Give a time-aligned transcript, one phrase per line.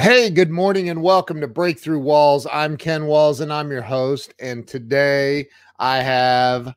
[0.00, 2.46] Hey, good morning and welcome to Breakthrough Walls.
[2.52, 4.32] I'm Ken Walls and I'm your host.
[4.38, 5.48] And today
[5.80, 6.72] I have,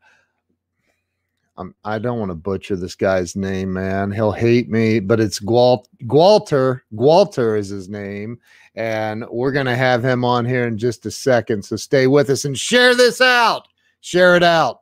[1.55, 4.09] um, I don't want to butcher this guy's name, man.
[4.09, 6.83] He'll hate me, but it's Gwalt, Gualter.
[6.95, 8.39] Gualter is his name.
[8.73, 11.63] And we're going to have him on here in just a second.
[11.63, 13.67] So stay with us and share this out.
[13.99, 14.81] Share it out.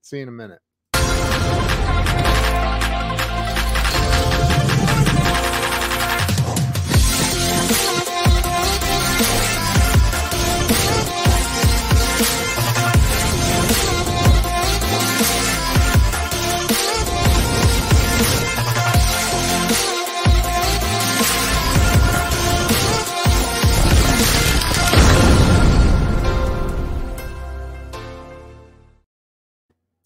[0.00, 0.60] See you in a minute.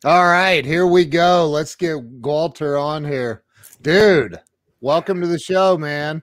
[0.04, 1.50] All right, here we go.
[1.50, 3.42] Let's get Walter on here.
[3.82, 4.38] Dude,
[4.80, 6.22] welcome to the show, man.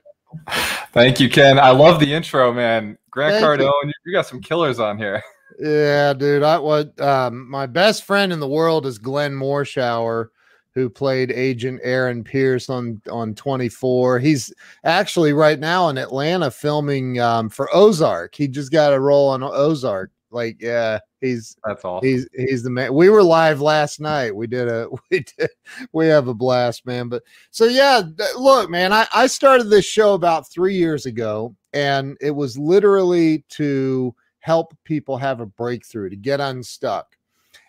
[0.92, 1.58] Thank you, Ken.
[1.58, 2.96] I love the intro, man.
[3.10, 3.92] Grant Thank Cardone, you.
[4.06, 5.22] you got some killers on here.
[5.58, 6.42] Yeah, dude.
[6.42, 10.28] I what um my best friend in the world is Glenn Morshower,
[10.74, 14.18] who played Agent Aaron Pierce on on 24.
[14.18, 14.52] He's
[14.84, 18.34] actually right now in Atlanta filming um for Ozark.
[18.34, 20.10] He just got a role on Ozark.
[20.30, 22.06] Like, yeah, he's that's awesome.
[22.06, 22.94] He's he's the man.
[22.94, 24.34] We were live last night.
[24.34, 25.50] We did a we did
[25.92, 27.08] we have a blast, man.
[27.08, 28.02] But so yeah,
[28.36, 33.44] look, man, I I started this show about three years ago, and it was literally
[33.50, 37.16] to help people have a breakthrough to get unstuck.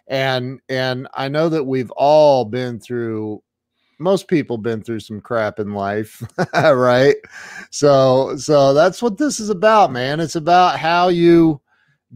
[0.08, 3.44] And and I know that we've all been through
[3.99, 6.21] most people been through some crap in life
[6.53, 7.16] right
[7.71, 11.59] so so that's what this is about man it's about how you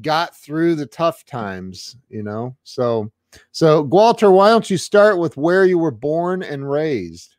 [0.01, 2.55] got through the tough times, you know.
[2.63, 3.11] So,
[3.51, 7.35] so Walter, why don't you start with where you were born and raised?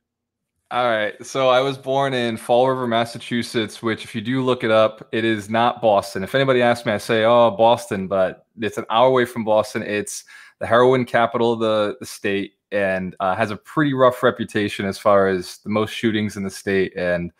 [0.72, 1.14] All right.
[1.24, 5.06] So I was born in Fall River, Massachusetts, which, if you do look it up,
[5.12, 6.24] it is not Boston.
[6.24, 9.82] If anybody asks me, I say, oh, Boston, but it's an hour away from Boston.
[9.82, 10.24] It's
[10.60, 14.96] the heroin capital of the, the state and uh, has a pretty rough reputation as
[14.96, 16.96] far as the most shootings in the state.
[16.96, 17.32] And,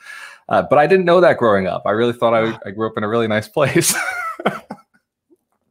[0.51, 1.85] uh, but I didn't know that growing up.
[1.87, 3.95] I really thought I, I grew up in a really nice place.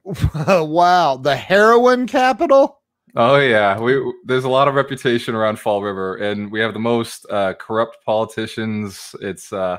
[0.35, 2.81] wow, the heroin capital.
[3.15, 6.79] Oh yeah, we there's a lot of reputation around Fall River, and we have the
[6.79, 9.13] most uh, corrupt politicians.
[9.21, 9.77] It's uh,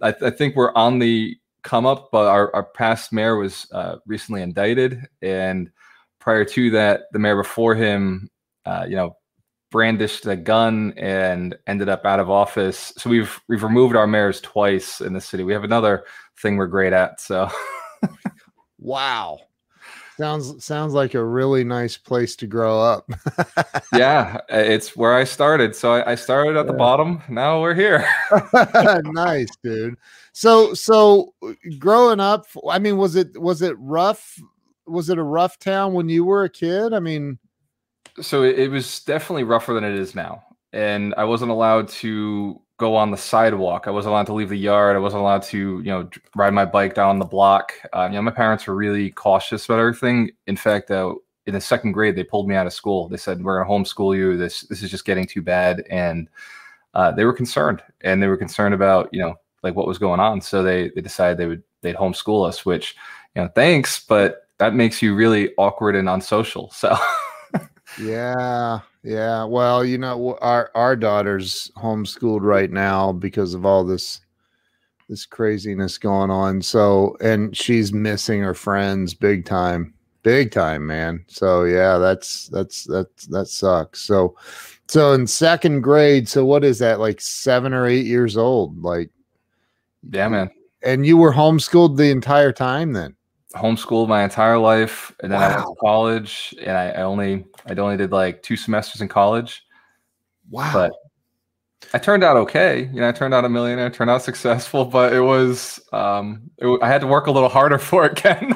[0.00, 3.68] I, th- I, think we're on the come up, but our, our past mayor was
[3.72, 5.70] uh, recently indicted, and
[6.18, 8.28] prior to that, the mayor before him,
[8.64, 9.16] uh, you know,
[9.70, 12.92] brandished a gun and ended up out of office.
[12.98, 15.44] So we've we've removed our mayors twice in the city.
[15.44, 16.04] We have another
[16.42, 17.20] thing we're great at.
[17.20, 17.48] So.
[18.78, 19.40] wow.
[20.18, 23.10] Sounds sounds like a really nice place to grow up.
[23.92, 25.76] yeah, it's where I started.
[25.76, 26.72] So I, I started at yeah.
[26.72, 27.22] the bottom.
[27.28, 28.08] Now we're here.
[29.04, 29.96] nice, dude.
[30.32, 34.40] So so uh, growing up, I mean, was it was it rough?
[34.86, 36.94] Was it a rough town when you were a kid?
[36.94, 37.38] I mean,
[38.20, 42.58] so it, it was definitely rougher than it is now, and I wasn't allowed to
[42.78, 43.84] go on the sidewalk.
[43.86, 44.96] I wasn't allowed to leave the yard.
[44.96, 47.72] I wasn't allowed to, you know, ride my bike down the block.
[47.92, 50.30] Uh, you know, my parents were really cautious about everything.
[50.46, 51.14] In fact, uh,
[51.46, 53.08] in the second grade, they pulled me out of school.
[53.08, 54.36] They said, "We're going to homeschool you.
[54.36, 56.28] This this is just getting too bad." And
[56.94, 60.20] uh, they were concerned, and they were concerned about, you know, like what was going
[60.20, 60.40] on.
[60.40, 62.66] So they they decided they would they'd homeschool us.
[62.66, 62.96] Which,
[63.34, 66.70] you know, thanks, but that makes you really awkward and unsocial.
[66.72, 66.96] So.
[68.00, 74.20] yeah yeah, well, you know, our our daughter's homeschooled right now because of all this
[75.08, 76.60] this craziness going on.
[76.60, 79.94] So, and she's missing her friends big time,
[80.24, 81.24] big time, man.
[81.28, 84.00] So, yeah, that's that's that's that sucks.
[84.00, 84.34] So,
[84.88, 86.98] so in second grade, so what is that?
[86.98, 88.82] Like seven or eight years old?
[88.82, 89.10] Like,
[90.10, 90.50] yeah, man.
[90.82, 93.14] And you were homeschooled the entire time then?
[93.54, 95.46] Homeschooled my entire life, and then wow.
[95.46, 99.08] I went to college, and I, I, only I only did like two semesters in
[99.08, 99.64] college.
[100.50, 100.72] Wow!
[100.72, 100.92] But
[101.94, 102.90] I turned out okay.
[102.92, 106.66] You know, I turned out a millionaire, turned out successful, but it was um, it,
[106.82, 108.54] I had to work a little harder for it, Ken.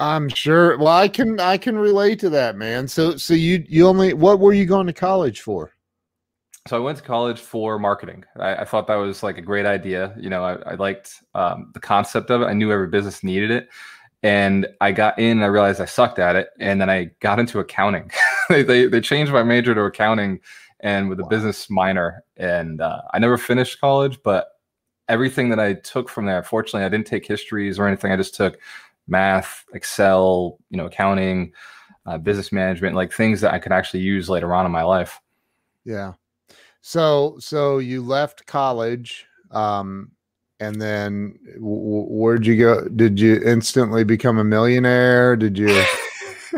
[0.00, 0.76] I'm sure.
[0.78, 2.88] Well, I can I can relate to that, man.
[2.88, 5.73] So so you you only what were you going to college for?
[6.66, 8.24] So I went to college for marketing.
[8.38, 10.14] I, I, thought that was like a great idea.
[10.18, 12.46] You know, I, I liked um, the concept of it.
[12.46, 13.68] I knew every business needed it,
[14.22, 15.42] and I got in.
[15.42, 18.10] I realized I sucked at it, and then I got into accounting.
[18.48, 20.40] they, they, they changed my major to accounting,
[20.80, 21.28] and with a wow.
[21.28, 22.24] business minor.
[22.38, 24.48] And uh, I never finished college, but
[25.08, 26.42] everything that I took from there.
[26.42, 28.10] Fortunately, I didn't take histories or anything.
[28.10, 28.58] I just took
[29.06, 31.52] math, Excel, you know, accounting,
[32.06, 35.20] uh, business management, like things that I could actually use later on in my life.
[35.84, 36.14] Yeah.
[36.86, 39.24] So so you left college.
[39.50, 40.10] Um
[40.60, 42.86] and then w- where'd you go?
[42.88, 45.34] Did you instantly become a millionaire?
[45.34, 45.82] Did you?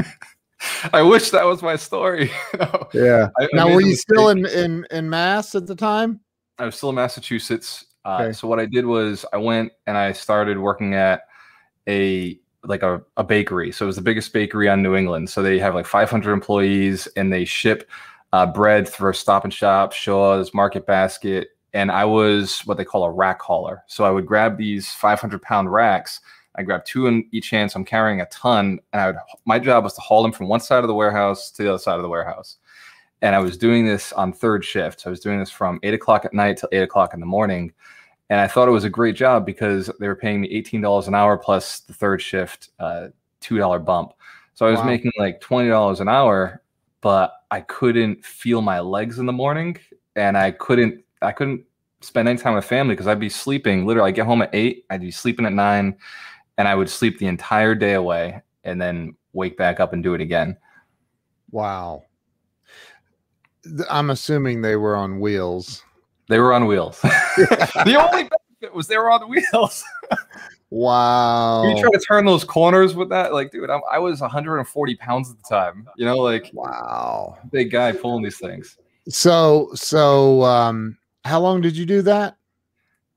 [0.93, 2.32] I wish that was my story.
[2.58, 2.88] no.
[2.93, 3.28] Yeah.
[3.38, 6.19] I, now, I were you still in, in in Mass at the time?
[6.58, 7.84] I was still in Massachusetts.
[8.05, 8.32] Uh, okay.
[8.32, 11.22] So what I did was I went and I started working at
[11.88, 13.70] a like a, a bakery.
[13.70, 15.31] So it was the biggest bakery on New England.
[15.31, 17.88] So they have like 500 employees and they ship
[18.32, 21.49] uh, bread for Stop and Shop, Shaw's, Market Basket.
[21.73, 23.82] And I was what they call a rack hauler.
[23.87, 26.20] So I would grab these 500 pound racks.
[26.55, 27.70] I grab two in each hand.
[27.70, 28.78] So I'm carrying a ton.
[28.93, 31.50] And I would, my job was to haul them from one side of the warehouse
[31.52, 32.56] to the other side of the warehouse.
[33.23, 35.00] And I was doing this on third shift.
[35.00, 37.26] So I was doing this from eight o'clock at night till eight o'clock in the
[37.26, 37.72] morning.
[38.29, 41.14] And I thought it was a great job because they were paying me $18 an
[41.14, 43.08] hour plus the third shift, uh,
[43.40, 44.12] $2 bump.
[44.55, 44.87] So I was wow.
[44.87, 46.62] making like $20 an hour,
[47.00, 49.78] but I couldn't feel my legs in the morning
[50.14, 51.64] and I couldn't, I couldn't
[52.00, 53.87] spend any time with family because I'd be sleeping.
[53.87, 55.96] Literally, I get home at eight, I'd be sleeping at nine,
[56.58, 60.14] and I would sleep the entire day away and then wake back up and do
[60.14, 60.56] it again.
[61.50, 62.04] Wow.
[63.90, 65.82] I'm assuming they were on wheels.
[66.28, 67.00] They were on wheels.
[67.02, 69.84] the only benefit was they were on wheels.
[70.76, 71.64] wow.
[71.64, 75.31] You try to turn those corners with that, like, dude, I'm, i was 140 pounds
[75.31, 75.87] at the time.
[75.96, 78.76] You know, like, wow, big guy pulling these things.
[79.08, 82.37] So, so, um, how long did you do that?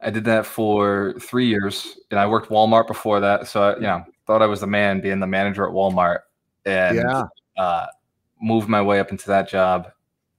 [0.02, 3.48] I did that for three years, and I worked Walmart before that.
[3.48, 6.20] So, I, you know, thought I was the man, being the manager at Walmart,
[6.66, 7.24] and yeah.
[7.58, 7.88] uh,
[8.42, 9.92] moved my way up into that job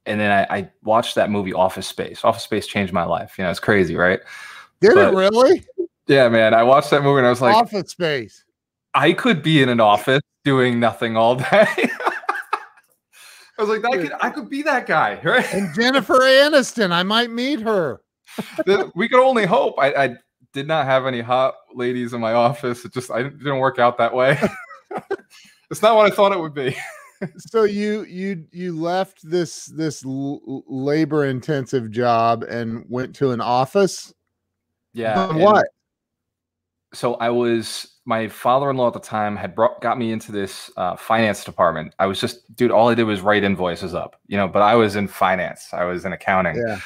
[0.06, 2.24] and then I, I, watched that movie Office Space.
[2.24, 3.34] Office Space changed my life.
[3.38, 4.20] You know, it's crazy, right?
[4.80, 5.64] Did but, it really?
[6.10, 6.54] Yeah, man.
[6.54, 8.44] I watched that movie and I was like, Office Space.
[8.94, 11.44] I could be in an office doing nothing all day.
[11.48, 11.88] I
[13.58, 15.54] was like, that could I could be that guy, right?
[15.54, 18.00] And Jennifer Aniston, I might meet her.
[18.94, 19.76] we could only hope.
[19.78, 20.16] I, I
[20.52, 22.84] did not have any hot ladies in my office.
[22.84, 24.38] It just I didn't work out that way.
[25.70, 26.76] it's not what I thought it would be
[27.36, 33.40] so you you you left this this l- labor intensive job and went to an
[33.40, 34.14] office
[34.92, 35.66] yeah what
[36.92, 40.96] so i was my father-in-law at the time had brought got me into this uh,
[40.96, 44.48] finance department i was just dude all i did was write invoices up you know
[44.48, 46.78] but i was in finance i was in accounting yeah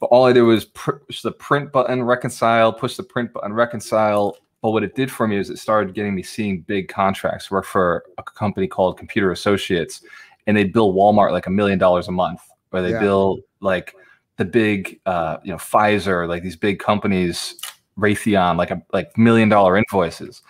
[0.00, 4.36] but all i did was push the print button reconcile push the print button reconcile
[4.62, 7.50] but what it did for me is it started getting me seeing big contracts.
[7.50, 10.02] Work for a company called Computer Associates,
[10.46, 12.40] and they bill Walmart like a million dollars a month,
[12.72, 13.00] or they yeah.
[13.00, 13.94] bill like
[14.36, 17.56] the big, uh, you know, Pfizer, like these big companies,
[17.98, 20.42] Raytheon, like a like million dollar invoices.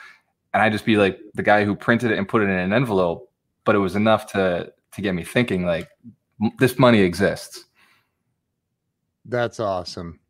[0.54, 2.72] And I just be like the guy who printed it and put it in an
[2.72, 3.30] envelope,
[3.64, 5.88] but it was enough to to get me thinking like
[6.58, 7.64] this money exists.
[9.24, 10.20] That's awesome.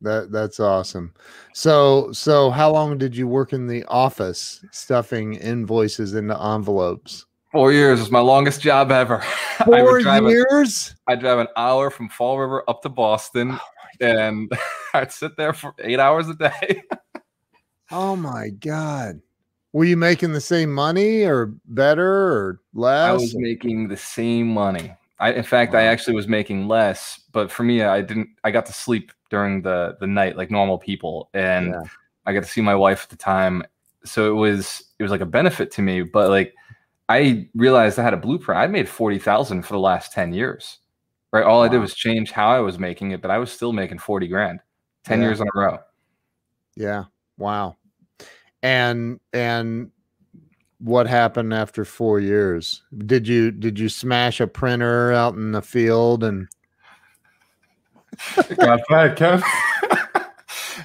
[0.00, 1.14] That that's awesome.
[1.54, 7.26] So so how long did you work in the office stuffing invoices into envelopes?
[7.50, 9.20] Four years was my longest job ever.
[9.64, 10.94] Four I years?
[11.06, 13.58] I drive an hour from Fall River up to Boston,
[14.00, 14.50] and
[14.94, 16.82] I'd sit there for eight hours a day.
[17.90, 19.20] oh my god!
[19.72, 23.10] Were you making the same money, or better, or less?
[23.10, 24.92] I was making the same money.
[25.20, 25.80] I, in fact, wow.
[25.80, 28.30] I actually was making less, but for me, I didn't.
[28.44, 31.82] I got to sleep during the the night like normal people, and yeah.
[32.26, 33.62] I got to see my wife at the time.
[34.04, 36.02] So it was it was like a benefit to me.
[36.02, 36.54] But like,
[37.08, 38.60] I realized I had a blueprint.
[38.60, 40.78] I made forty thousand for the last ten years.
[41.32, 41.64] Right, all wow.
[41.64, 44.28] I did was change how I was making it, but I was still making forty
[44.28, 44.60] grand,
[45.04, 45.28] ten yeah.
[45.28, 45.78] years in a row.
[46.76, 47.04] Yeah.
[47.36, 47.76] Wow.
[48.62, 49.90] And and
[50.78, 52.82] what happened after four years?
[52.96, 56.48] Did you did you smash a printer out in the field and
[58.36, 59.42] it got bad, Kev?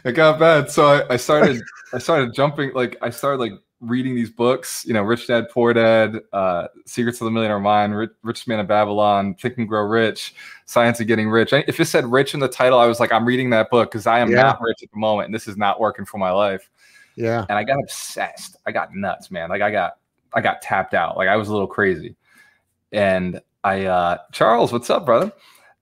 [0.04, 0.70] it got bad.
[0.70, 1.62] So I, I started
[1.94, 5.74] I started jumping like I started like reading these books, you know, Rich Dad Poor
[5.74, 9.84] Dad, uh, Secrets of the Millionaire Mind, Rich, Rich Man of Babylon, Think and Grow
[9.84, 10.34] Rich,
[10.66, 11.54] Science of Getting Rich.
[11.54, 14.08] If it said rich in the title, I was like, I'm reading that book because
[14.08, 14.44] I am yeah.
[14.44, 16.70] not rich at the moment and this is not working for my life.
[17.16, 17.46] Yeah.
[17.50, 18.58] And I got obsessed.
[18.66, 19.50] I got nuts, man.
[19.50, 19.98] Like I got
[20.34, 21.18] I got tapped out.
[21.18, 22.16] Like I was a little crazy.
[22.92, 25.32] And I uh Charles, what's up, brother?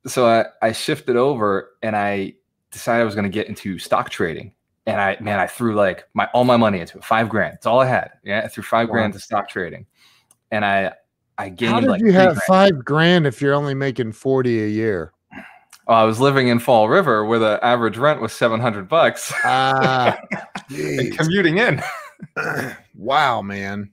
[0.08, 2.34] So I, I shifted over and I
[2.72, 4.54] decided I was gonna get into stock trading.
[4.86, 7.04] And I man, I threw like my all my money into it.
[7.04, 7.56] Five grand.
[7.56, 8.12] It's all I had.
[8.24, 8.42] Yeah.
[8.44, 8.94] I threw five wow.
[8.94, 9.86] grand to stock trading.
[10.52, 10.94] And I
[11.38, 12.42] I gained How did like you have grand.
[12.48, 15.14] five grand if you're only making 40 a year?
[15.88, 19.34] Well, I was living in Fall River where the average rent was 700 bucks.
[19.44, 20.20] Ah,
[20.70, 21.82] and commuting in.
[22.96, 23.92] wow, man.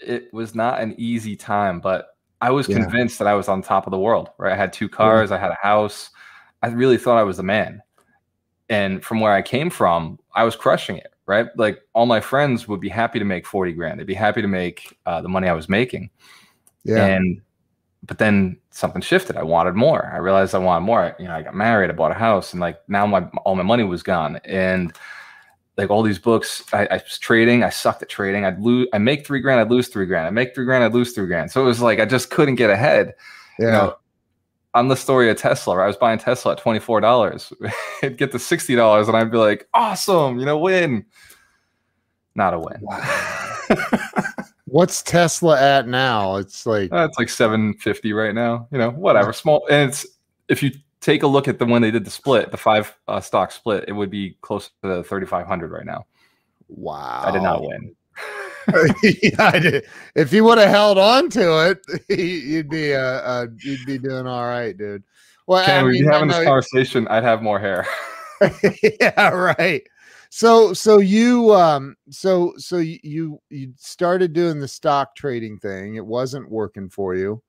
[0.00, 2.76] It was not an easy time, but I was yeah.
[2.76, 4.52] convinced that I was on top of the world, right?
[4.52, 5.36] I had two cars, yeah.
[5.36, 6.10] I had a house.
[6.62, 7.82] I really thought I was the man.
[8.74, 11.46] And from where I came from, I was crushing it, right?
[11.56, 14.00] Like all my friends would be happy to make 40 grand.
[14.00, 16.10] They'd be happy to make uh, the money I was making.
[16.84, 17.04] Yeah.
[17.06, 17.40] And
[18.06, 19.36] but then something shifted.
[19.36, 20.10] I wanted more.
[20.12, 21.16] I realized I wanted more.
[21.18, 23.62] You know, I got married, I bought a house, and like now my all my
[23.62, 24.40] money was gone.
[24.44, 24.92] And
[25.76, 27.64] like all these books, I, I was trading.
[27.64, 28.44] I sucked at trading.
[28.44, 28.88] I'd lose.
[28.92, 29.60] I make three grand.
[29.60, 30.26] I'd lose three grand.
[30.26, 30.84] I make three grand.
[30.84, 31.50] I'd lose three grand.
[31.50, 33.14] So it was like I just couldn't get ahead.
[33.58, 33.66] yeah.
[33.66, 33.96] You know,
[34.74, 37.52] on the story of Tesla, I was buying Tesla at twenty four dollars.
[38.02, 41.06] It'd get to sixty dollars, and I'd be like, "Awesome, you know, win."
[42.34, 42.82] Not a win.
[44.66, 46.36] What's Tesla at now?
[46.36, 48.66] It's like Uh, it's like 750 right now.
[48.72, 49.32] You know, whatever.
[49.32, 49.64] Small.
[49.70, 50.04] And it's
[50.48, 53.20] if you take a look at the when they did the split, the five uh,
[53.20, 56.06] stock split, it would be close to 3,500 right now.
[56.68, 57.22] wow.
[57.24, 57.94] I did not win.
[59.02, 59.80] yeah,
[60.14, 61.86] If you would have held on to it,
[62.18, 65.02] you'd be uh, uh you'd be doing all right, dude.
[65.46, 67.06] Well, Ken, I mean, having this conversation.
[67.08, 67.86] I'd have more hair.
[69.00, 69.82] yeah, right.
[70.30, 75.96] So so you um so so you you started doing the stock trading thing.
[75.96, 77.42] It wasn't working for you.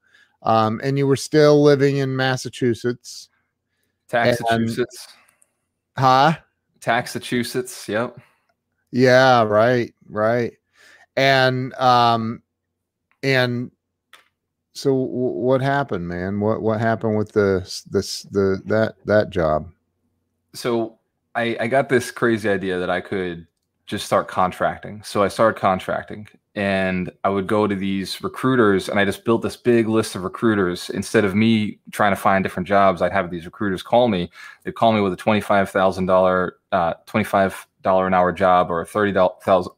[0.43, 3.29] Um and you were still living in Massachusetts.
[4.13, 5.07] Massachusetts.
[5.97, 6.37] Huh?
[6.85, 7.87] Massachusetts.
[7.89, 8.19] Yep.
[8.91, 10.53] Yeah, right, right.
[11.15, 12.41] And um
[13.23, 13.71] and
[14.73, 16.39] so what happened, man?
[16.39, 19.69] What what happened with the this the that that job?
[20.55, 20.97] so
[21.35, 23.45] I, I got this crazy idea that I could
[23.85, 25.03] just start contracting.
[25.03, 29.41] So I started contracting and I would go to these recruiters and I just built
[29.41, 30.89] this big list of recruiters.
[30.89, 34.31] Instead of me trying to find different jobs, I'd have these recruiters call me.
[34.63, 39.15] They'd call me with a $25,000, uh, $25 an hour job or a $30,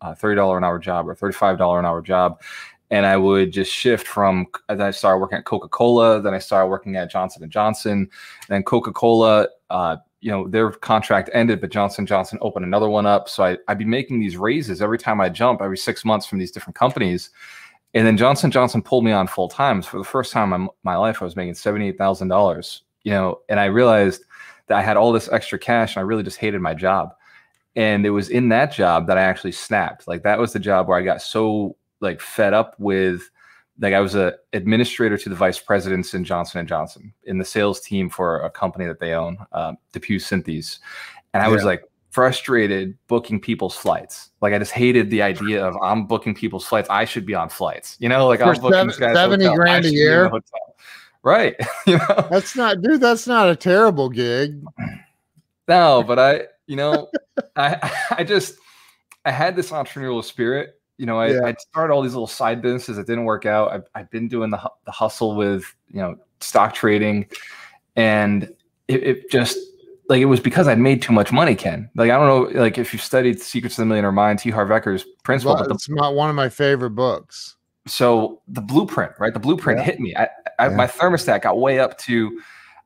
[0.02, 2.42] uh, $30 an hour job or a $35 an hour job.
[2.90, 6.68] And I would just shift from, then I started working at Coca-Cola, then I started
[6.68, 8.10] working at Johnson and Johnson,
[8.48, 13.30] then Coca-Cola, uh, you know their contract ended but johnson johnson opened another one up.
[13.30, 16.40] So I, i'd be making these raises every time i jump every six months from
[16.40, 17.30] these different companies.
[17.94, 19.82] And then johnson johnson pulled me on full time.
[19.82, 23.66] For the first time in my life i was making $78000 you know and i
[23.66, 24.24] realized
[24.68, 27.14] that i had all this extra cash and i really just hated my job
[27.78, 30.88] and it was in that job that i actually snapped like that was the job
[30.88, 33.30] where i got so like fed up with
[33.80, 37.46] like I was a administrator to the vice presidents in Johnson and Johnson in the
[37.46, 40.80] sales team for a company that they own, um, DePuy Synthes,
[41.34, 44.32] and I was like frustrated booking people's flights.
[44.42, 46.90] Like I just hated the idea of I'm booking people's flights.
[46.90, 47.96] I should be on flights.
[48.00, 49.56] You know, like For I'm booking seven- guy's 70 hotel.
[49.56, 50.32] Grand a should be in the year?
[51.22, 51.56] Right.
[51.88, 52.28] you know.
[52.32, 54.64] That's not dude, that's not a terrible gig.
[55.68, 57.10] No, but I, you know,
[57.56, 58.56] I I just
[59.26, 60.80] I had this entrepreneurial spirit.
[60.98, 61.42] You know, I, Yeah.
[61.46, 63.72] I started all these little side businesses that didn't work out.
[63.72, 67.28] I've, I've been doing the the hustle with you know stock trading,
[67.96, 68.44] and
[68.88, 69.58] it, it just
[70.10, 71.56] like it was because I'd made too much money.
[71.56, 74.50] Ken, like I don't know, like if you've studied Secrets of the Millionaire Mind, T.
[74.50, 77.56] Harv Eker's principle, Well, but the it's not one of my favorite books.
[77.86, 79.34] so the blueprint, right?
[79.34, 79.86] The blueprint Yeah.
[79.86, 80.16] hit me.
[80.16, 80.76] I, I Yeah.
[80.76, 82.42] my thermostat got way up to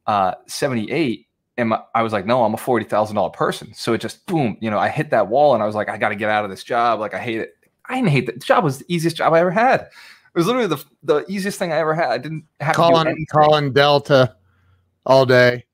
[0.07, 3.73] uh 78 and my, I was like, no, I'm a forty thousand dollar person.
[3.73, 5.97] So it just boom, you know, I hit that wall and I was like, I
[5.97, 6.99] got to get out of this job.
[6.99, 7.53] Like I hate it.
[7.85, 8.39] I didn't hate it.
[8.39, 9.81] The job was the easiest job I ever had.
[9.81, 9.89] It
[10.35, 12.09] was literally the the easiest thing I ever had.
[12.11, 14.35] I didn't have to Calling anything, calling Delta
[15.05, 15.65] all day.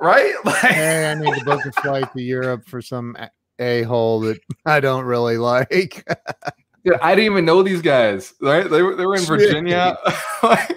[0.00, 0.34] right.
[0.44, 3.16] Like, Hey, I need to book a flight to Europe for some
[3.58, 6.04] a hole that I don't really like.
[6.84, 8.34] dude, I didn't even know these guys.
[8.40, 8.68] Right?
[8.68, 9.22] They were they were in.
[9.24, 9.96] Virginia.
[10.42, 10.76] Like,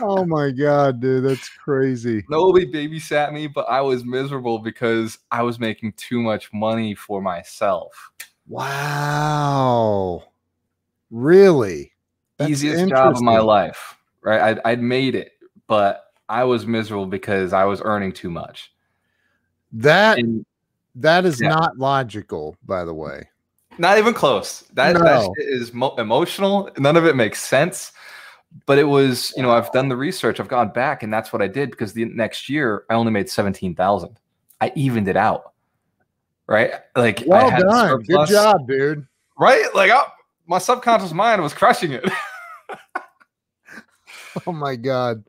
[0.00, 2.24] oh my god, dude, that's crazy.
[2.28, 7.20] Nobody babysat me, but I was miserable because I was making too much money for
[7.22, 8.10] myself.
[8.48, 10.24] Wow.
[11.10, 11.92] Really?
[12.36, 14.40] That's Easiest job of my life, right?
[14.40, 15.32] I'd, I'd made it,
[15.66, 18.72] but I was miserable because I was earning too much.
[19.72, 20.46] That And
[20.94, 21.48] that is Yeah.
[21.50, 23.28] not logical, by the way.
[23.78, 24.62] not even close.
[24.74, 25.34] That, that No.
[25.38, 26.68] shit is mo- emotional.
[26.78, 27.92] None of it makes sense.
[28.66, 30.40] But it was, you know, I've done the research.
[30.40, 33.28] I've gone back, and that's what I did because the next year I only made
[33.28, 34.18] seventeen thousand.
[34.60, 35.52] I evened it out,
[36.46, 36.72] right?
[36.96, 38.02] Like, I Well had done.
[38.02, 39.06] Good job, dude.
[39.38, 39.64] right?
[39.74, 40.04] Like I,
[40.46, 42.04] my subconscious mind was crushing it.
[44.46, 45.24] Oh my god.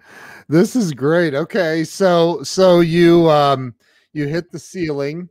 [0.50, 1.34] This is great.
[1.34, 1.84] Okay.
[1.84, 3.74] So so you um
[4.14, 5.30] you hit the ceiling.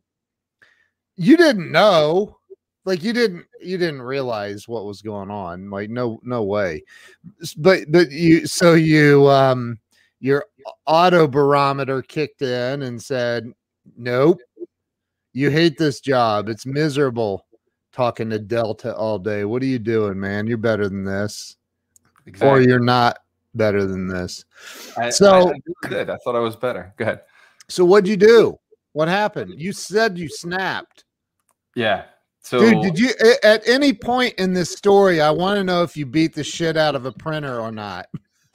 [1.17, 2.38] You didn't know.
[2.89, 5.69] Like you didn't you didn't realize what was going on.
[5.69, 6.83] Like no no way.
[7.59, 9.79] But but you so you um
[10.21, 10.47] your
[10.87, 13.53] auto barometer kicked in and said,
[13.99, 14.41] "Nope.
[15.35, 16.49] You hate this job.
[16.49, 17.45] It's miserable
[17.93, 19.45] talking to Delta all day.
[19.45, 20.47] What are you doing, man?
[20.47, 21.59] You're better than this."
[22.41, 23.19] Or you're not
[23.55, 24.47] better than this.
[24.97, 25.53] I, so- I,
[25.85, 26.09] I did.
[26.09, 26.95] I thought I was better.
[26.97, 27.21] Go ahead.
[27.69, 28.59] So what'd you do?
[28.93, 29.61] What happened?
[29.61, 31.05] You said you snapped.
[31.75, 32.05] Yeah.
[32.49, 33.11] So, Dude, did you
[33.43, 35.21] at any point in this story?
[35.21, 38.07] I want to know if you beat the shit out of a printer or not.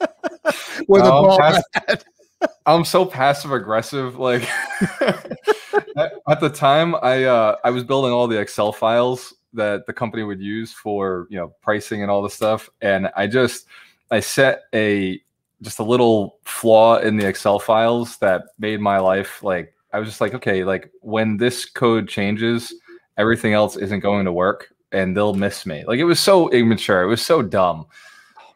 [0.88, 1.62] With a Um, ball pass-
[2.66, 4.18] I'm so passive aggressive.
[4.18, 4.48] Like
[5.00, 9.92] at, at the time, I uh, I was building all the Excel files that the
[9.92, 13.66] company would use for you know pricing and all this stuff, and I just
[14.10, 15.22] I set a
[15.62, 20.08] just a little flaw in the Excel files that made my life like I was
[20.08, 22.74] just like okay like when this code changes,
[23.16, 25.84] everything else isn't going to work and they'll miss me.
[25.86, 27.02] Like it was so immature.
[27.02, 27.86] It was so dumb.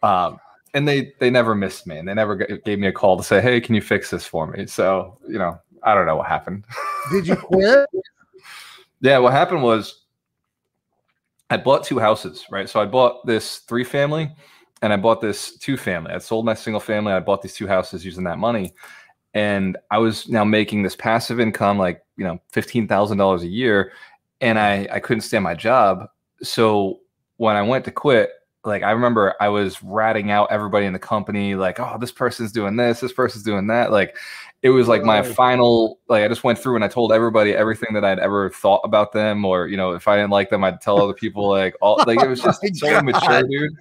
[0.02, 0.38] Um,
[0.74, 3.22] and they they never missed me and they never g- gave me a call to
[3.22, 6.26] say hey can you fix this for me so you know i don't know what
[6.26, 6.64] happened
[7.10, 7.88] Did you quit?
[9.00, 10.04] yeah what happened was
[11.50, 14.30] i bought two houses right so i bought this three family
[14.82, 17.66] and i bought this two family i sold my single family i bought these two
[17.66, 18.72] houses using that money
[19.34, 23.92] and i was now making this passive income like you know $15000 a year
[24.40, 26.06] and i i couldn't stand my job
[26.42, 26.98] so
[27.36, 28.30] when i went to quit
[28.64, 32.52] like I remember I was ratting out everybody in the company, like, oh, this person's
[32.52, 33.90] doing this, this person's doing that.
[33.90, 34.16] Like
[34.62, 37.94] it was like my final, like I just went through and I told everybody everything
[37.94, 40.80] that I'd ever thought about them, or you know, if I didn't like them, I'd
[40.80, 43.72] tell other people like all like it was oh just my so immature, dude.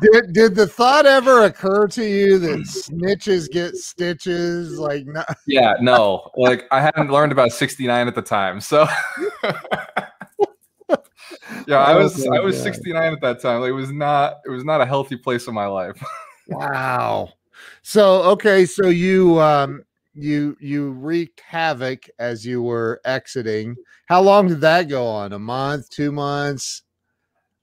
[0.00, 4.78] Did did the thought ever occur to you that snitches get stitches?
[4.78, 8.60] Like, no, yeah, no, like I hadn't learned about 69 at the time.
[8.60, 8.86] So
[11.66, 12.64] yeah, I Oh was my I was God.
[12.64, 13.60] 69 at that time.
[13.60, 16.00] Like, it was not it was not a healthy place in my life.
[16.48, 17.30] wow.
[17.82, 19.82] So okay, so you um
[20.14, 23.76] you you wreaked havoc as you were exiting.
[24.06, 25.32] How long did that go on?
[25.32, 26.82] A month, two months?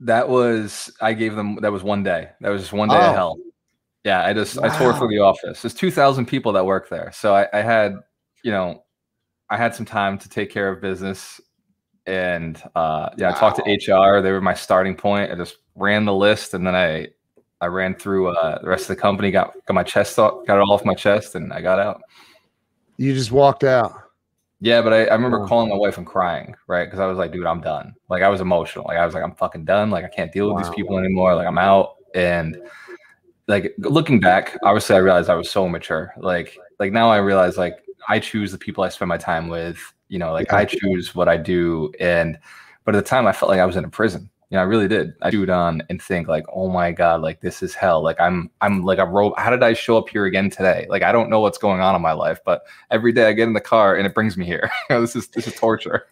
[0.02, 2.30] That was I gave them that was one day.
[2.42, 3.10] That was just one day Oh.
[3.10, 3.38] of hell.
[4.04, 5.62] Yeah, I just I tore through the office.
[5.62, 7.12] There's two thousand people that work there.
[7.14, 7.96] So I, I had,
[8.44, 8.84] you know,
[9.50, 11.42] I had some time to take care of business
[12.06, 14.22] and uh yeah, I talked to HR.
[14.22, 15.32] They were my starting point.
[15.32, 17.08] I just ran the list and then I
[17.62, 20.58] I ran through uh the rest of the company, got got my chest off, got
[20.58, 22.02] it all off my chest and I got out.
[22.98, 23.92] You just walked out.
[24.62, 25.48] Yeah, but I, I remember Wow.
[25.48, 26.86] calling my wife and crying, right?
[26.86, 27.94] Because I was like, dude, I'm done.
[28.10, 28.86] Like I was emotional.
[28.88, 29.90] Like I was like, I'm fucking done.
[29.92, 30.64] Like I can't deal with Wow.
[30.64, 31.36] these people anymore.
[31.36, 31.96] Like I'm out.
[32.16, 32.58] And
[33.48, 36.14] like looking back, obviously I realized I was so immature.
[36.18, 39.78] Like like now I realize like I choose the people I spend my time with.
[40.08, 40.58] You know, like Yeah.
[40.58, 41.92] I choose what I do.
[42.00, 42.40] And
[42.86, 44.30] but at the time I felt like I was in a prison.
[44.50, 45.14] You know, I really did.
[45.22, 48.04] I do on and think like, oh my god, like this is hell.
[48.04, 49.40] Like I'm I'm like a robot.
[49.40, 50.86] How did I show up here again today?
[50.90, 53.48] Like I don't know what's going on in my life, but every day I get
[53.48, 54.70] in the car and it brings me here.
[54.90, 56.08] this is this is torture.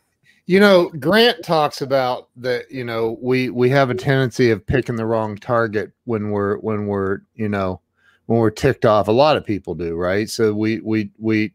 [0.46, 2.70] You know, Grant talks about that.
[2.70, 6.88] You know, we we have a tendency of picking the wrong target when we're when
[6.88, 7.82] we're you know
[8.26, 9.08] when we're ticked off.
[9.08, 10.30] A lot of people do, right?
[10.30, 11.54] So we we we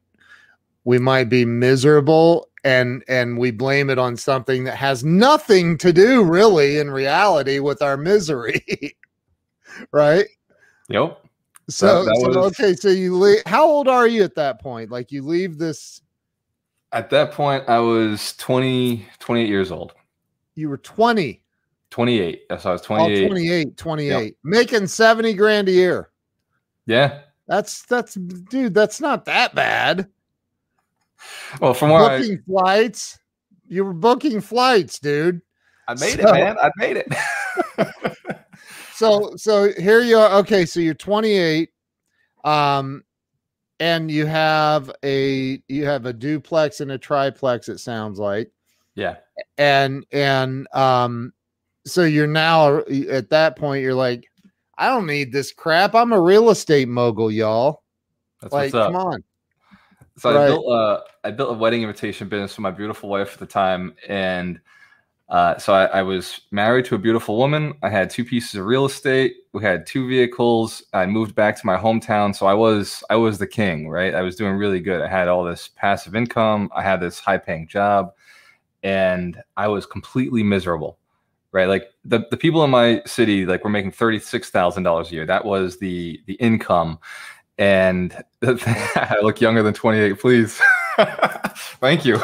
[0.84, 5.92] we might be miserable and and we blame it on something that has nothing to
[5.92, 8.97] do really in reality with our misery,
[9.92, 10.27] right?
[10.88, 11.25] Yep.
[11.71, 13.42] So, that so was- okay, so you leave.
[13.47, 14.90] How old are you at that point?
[14.90, 16.01] Like you leave this.
[16.92, 19.92] At that point, I was 20, 28 years old.
[20.55, 21.42] You were twenty.
[21.90, 22.42] 28.
[22.59, 23.29] So I was Oh, 28.
[23.29, 24.37] 28, 28.
[24.44, 26.11] Making 70 grand a year.
[26.87, 27.21] Yeah.
[27.47, 30.09] That's that's dude, that's not that bad.
[31.61, 33.18] Well, from where I, Booking flights.
[33.66, 35.40] You were booking flights, dude.
[35.88, 36.57] I made So- it, man.
[36.61, 37.09] I made it.
[38.94, 40.38] So so here you are.
[40.40, 41.70] Okay, so you're 28.
[42.42, 43.04] Um
[43.78, 48.50] and you have a you have a duplex and a triplex, it sounds like.
[48.96, 49.16] yeah.
[49.57, 51.33] And and um
[51.87, 52.78] so you're now
[53.09, 54.26] at that point, you're like,
[54.76, 55.94] I don't need this crap.
[55.94, 57.85] I'm a real estate mogul, y'all.
[58.42, 58.92] That's Like, what's up.
[58.92, 59.24] come on.
[60.18, 60.42] So Right.
[60.42, 63.46] I built uh I built a wedding invitation business for my beautiful wife at the
[63.46, 64.61] time, and
[65.28, 67.74] uh, so I, I was married to a beautiful woman.
[67.83, 69.37] I had two pieces of real estate.
[69.52, 70.83] We had two vehicles.
[70.94, 74.14] I moved back to my hometown, so I was I was the king, right?
[74.14, 75.02] I was doing really good.
[75.02, 76.70] I had all this passive income.
[76.74, 78.12] I had this high paying job,
[78.83, 80.98] and I was completely miserable.
[81.50, 85.11] Right, like the, the people in my city, like were making thirty six thousand dollars
[85.11, 85.26] a year.
[85.26, 86.98] That was the the income,
[87.59, 90.61] and I look younger than 28, please.
[91.81, 92.18] Thank you.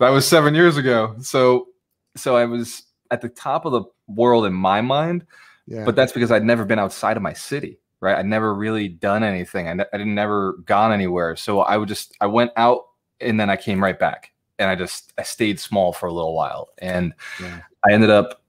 [0.00, 1.14] That was seven years ago.
[1.20, 1.68] So,
[2.16, 5.26] so I was at the top of the world in my mind,
[5.66, 5.84] Yeah.
[5.84, 8.16] but that's because I'd never been outside of my city, right?
[8.16, 9.68] I'd never really done anything.
[9.68, 11.36] I, ne- I didn't never gone anywhere.
[11.36, 12.86] So I would just, I went out
[13.20, 16.34] and then I came right back and I just, I stayed small for a little
[16.34, 16.68] while.
[16.78, 17.60] And Yeah.
[17.88, 18.40] I ended up,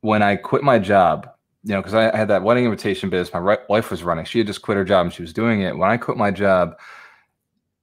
[0.00, 1.28] when I quit my job,
[1.64, 4.24] you know, because I, had that wedding invitation business my wife was running.
[4.24, 5.76] She had just quit her job and she was doing it.
[5.76, 6.76] When I quit my job,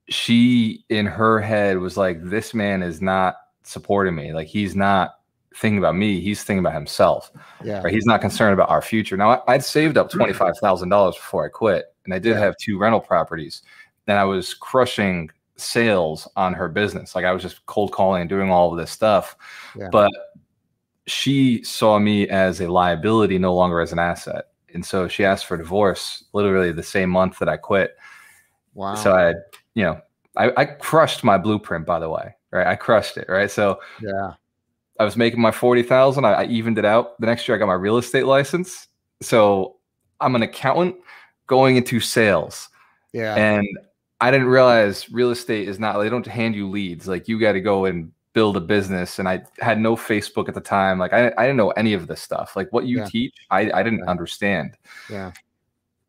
[0.10, 4.34] she in her head was like, this man is not supporting me.
[4.34, 5.20] Like he's not
[5.56, 6.20] thinking about me.
[6.20, 7.32] He's thinking about himself.
[7.64, 7.82] Yeah.
[7.82, 7.94] Right.
[7.94, 9.16] He's not concerned about our future.
[9.16, 12.32] Now I, would saved up twenty five thousand dollars before I quit, and I did
[12.32, 12.40] yeah.
[12.40, 13.62] have two rental properties.
[14.06, 17.16] Then I was crushing sales on her business.
[17.16, 19.36] Like I was just cold calling and doing all of this stuff.
[19.78, 19.90] Yeah.
[19.92, 20.12] But
[21.10, 24.46] she saw me as a liability, no longer as an asset.
[24.74, 27.98] And so she asked for divorce literally the same month that I quit.
[28.74, 28.96] Wow.
[28.96, 29.34] So I,
[29.74, 30.02] you know,
[30.38, 32.68] I, I crushed my blueprint, by the way, right?
[32.68, 33.50] I crushed it, right?
[33.50, 34.34] So yeah,
[35.00, 36.24] I was making my 40,000.
[36.24, 37.20] I, I evened it out.
[37.20, 38.88] The next year I got my real estate license.
[39.22, 39.78] So
[40.22, 40.96] I'm an accountant
[41.48, 42.70] going into sales.
[43.12, 43.36] Yeah.
[43.36, 43.68] And
[44.22, 47.08] I didn't realize real estate is not, they don't hand you leads.
[47.08, 49.20] Like you got to go and build a business.
[49.20, 51.00] And I had no Facebook at the time.
[51.00, 52.56] Like I, I didn't know any of this stuff.
[52.56, 53.06] Like what you yeah.
[53.06, 54.12] teach, I, I didn't yeah.
[54.12, 54.78] understand.
[55.10, 55.32] Yeah.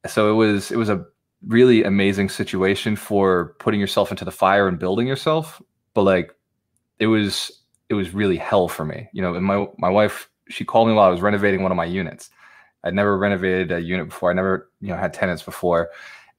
[0.07, 1.05] So it was, it was a
[1.47, 5.61] really amazing situation for putting yourself into the fire and building yourself.
[5.95, 6.35] But like
[6.99, 9.09] it was, it was really hell for me.
[9.13, 11.77] You know, and my, my wife, she called me while I was renovating one of
[11.77, 12.31] my units.
[12.85, 14.31] I'd never renovated a unit before.
[14.31, 15.91] I never, you know, had tenants before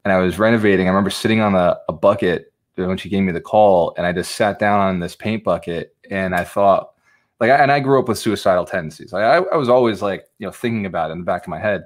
[0.04, 0.88] and I was renovating.
[0.88, 4.12] I remember sitting on a, a bucket when she gave me the call, and I
[4.14, 6.92] just sat down on this paint bucket, and I thought,
[7.40, 9.14] like, and I grew up with suicidal tendencies.
[9.14, 11.60] I, I was always like, you know, thinking about it in the back of my
[11.60, 11.86] head.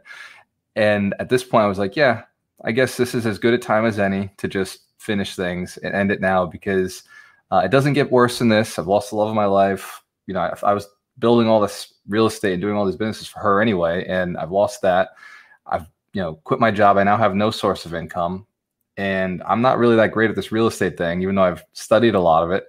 [0.75, 2.23] And at this point, I was like, yeah,
[2.63, 5.95] I guess this is as good a time as any to just finish things and
[5.95, 7.03] end it now because
[7.51, 8.77] uh, it doesn't get worse than this.
[8.77, 10.01] I've lost the love of my life.
[10.27, 10.87] You know, I, I was
[11.19, 14.51] building all this real estate and doing all these businesses for her anyway, and I've
[14.51, 15.11] lost that.
[15.65, 16.97] I've you know, quit my job.
[16.97, 18.47] I now have no source of income.
[18.97, 22.15] And I'm not really that great at this real estate thing, even though I've studied
[22.15, 22.67] a lot of it.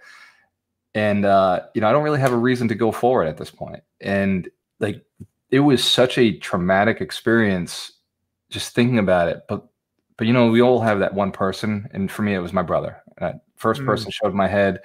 [0.95, 3.51] And uh, you know, I don't really have a reason to go forward at this
[3.51, 3.83] point.
[4.01, 4.49] And
[4.81, 5.05] like
[5.51, 7.93] it was such a traumatic experience
[8.51, 9.43] just thinking about it.
[9.49, 9.67] But
[10.17, 12.63] but you know, we all have that one person, and for me, it was my
[12.63, 13.03] brother.
[13.19, 13.87] That first mm.
[13.87, 14.81] person showed my head.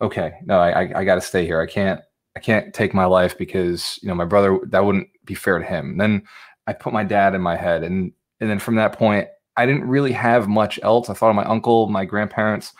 [0.00, 1.60] Okay, no, I I, I got to stay here.
[1.60, 2.00] I can't
[2.36, 5.64] I can't take my life because you know my brother that wouldn't be fair to
[5.64, 5.92] him.
[5.92, 6.22] And then
[6.66, 9.84] I put my dad in my head, and and then from that point, I didn't
[9.86, 11.08] really have much else.
[11.08, 12.72] I thought of my uncle, my grandparents,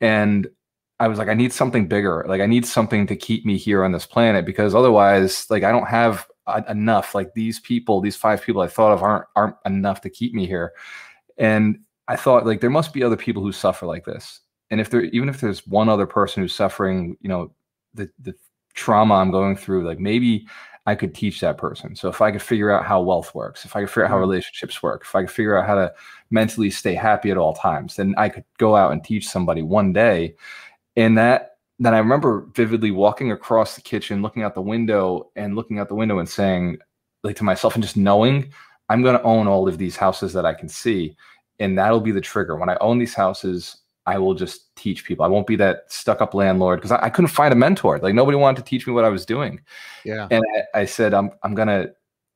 [0.00, 0.48] and
[0.98, 2.24] I was like, I need something bigger.
[2.28, 5.72] Like I need something to keep me here on this planet because otherwise, like I
[5.72, 6.26] don't have
[6.68, 7.14] enough.
[7.14, 10.46] Like these people, these five people I thought of aren't aren't enough to keep me
[10.46, 10.72] here.
[11.38, 14.40] And I thought like there must be other people who suffer like this.
[14.70, 17.52] And if there even if there's one other person who's suffering, you know,
[17.94, 18.34] the the
[18.74, 20.46] trauma I'm going through, like maybe
[20.86, 21.94] I could teach that person.
[21.94, 24.16] So if I could figure out how wealth works, if I could figure out how
[24.16, 24.30] mm-hmm.
[24.30, 25.92] relationships work, if I could figure out how to
[26.30, 29.92] mentally stay happy at all times, then I could go out and teach somebody one
[29.92, 30.34] day.
[30.96, 35.56] And that then I remember vividly walking across the kitchen, looking out the window and
[35.56, 36.78] looking out the window and saying,
[37.24, 38.52] like to myself, and just knowing
[38.90, 41.16] I'm going to own all of these houses that I can see.
[41.58, 42.56] And that'll be the trigger.
[42.56, 45.24] When I own these houses, I will just teach people.
[45.24, 47.98] I won't be that stuck up landlord because I, I, couldn't find a mentor.
[47.98, 49.60] Like nobody wanted to teach me what I was doing.
[50.04, 50.26] Yeah.
[50.30, 51.88] And I, I, said, I'm I'm gonna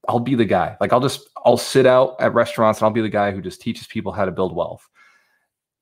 [0.09, 0.77] I'll be the guy.
[0.81, 3.61] Like I'll just I'll sit out at restaurants and I'll be the guy who just
[3.61, 4.88] teaches people how to build wealth.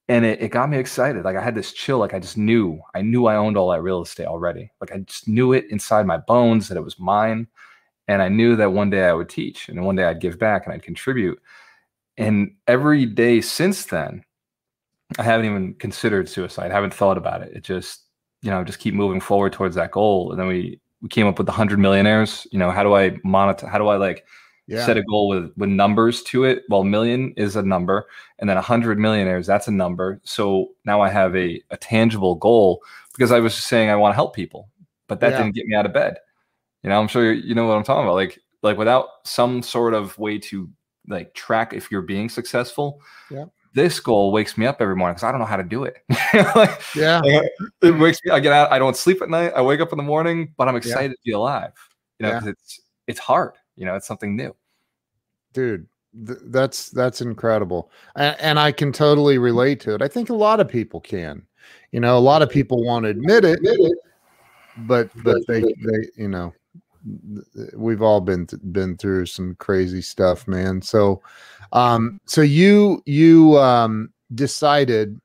[0.09, 1.25] And it, it got me excited.
[1.25, 1.99] Like I had this chill.
[1.99, 4.71] Like I just knew I knew I owned all that real estate already.
[4.81, 7.49] Like I just knew it inside my bones that it was mine.
[8.09, 10.65] And I knew that one day I would teach and one day I'd give back
[10.65, 11.41] and I'd contribute.
[12.19, 14.25] And every day since then,
[15.19, 16.71] I haven't even considered suicide.
[16.71, 17.53] I haven't thought about it.
[17.55, 18.03] It just,
[18.43, 20.31] you know, just keep moving forward towards that goal.
[20.31, 22.47] And then we we came up with the hundred millionaires.
[22.53, 23.67] You know, how do I monitor?
[23.67, 24.25] How do I like
[24.67, 24.85] yeah.
[24.85, 26.63] set a goal with with numbers to it?
[26.69, 28.07] Well, million is a number,
[28.39, 30.21] and then a hundred millionaires that's a number.
[30.25, 34.13] So now I have a a tangible goal because I was just saying I want
[34.13, 34.69] to help people,
[35.09, 35.39] but that yeah.
[35.39, 36.19] didn't get me out of bed.
[36.83, 38.15] You know, I'm sure you know what I'm talking about.
[38.15, 40.69] Like like without some sort of way to
[41.09, 43.01] like track if you're being successful.
[43.31, 45.85] Yeah this goal wakes me up every morning because I don't know how to do
[45.85, 45.99] it.
[46.55, 47.51] like, yeah, like,
[47.83, 48.31] it wakes me.
[48.31, 48.71] I get out.
[48.71, 49.53] I don't sleep at night.
[49.57, 51.15] I wake up in the morning, but I'm excited yeah.
[51.15, 51.73] to be alive.
[52.19, 52.49] You know, yeah.
[52.51, 53.55] it's it's hard.
[53.77, 54.55] You know, it's something new.
[55.53, 55.87] Dude,
[56.27, 60.03] th- that's that's incredible, and, and I can totally relate to it.
[60.03, 61.43] I think a lot of people can.
[61.93, 63.61] You know, a lot of people want to admit it,
[64.79, 66.53] but but they they you know
[67.75, 70.83] we've all been th- been through some crazy stuff, man.
[70.83, 71.23] So
[71.73, 75.21] um, so you you um, decided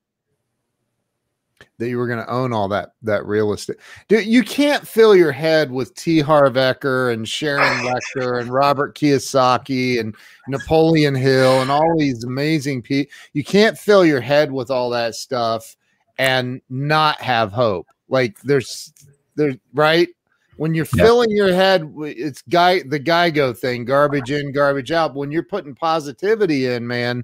[1.80, 3.78] that you were going to own all that that real estate.
[4.08, 6.20] Dude, you can't fill your head with T.
[6.20, 7.63] Harv Eker and Sharon
[8.18, 10.16] Lechter and Robert Kiyosaki and
[10.48, 13.12] Napoleon Hill and all these amazing people.
[13.34, 15.76] You can't fill your head with all that stuff
[16.18, 17.88] and not have hope.
[18.10, 18.94] Like there's
[19.36, 20.10] there's right
[20.58, 21.04] when you're yeah.
[21.04, 25.74] filling your head it's guy the GIGO thing garbage in garbage out when you're putting
[25.74, 27.24] positivity in man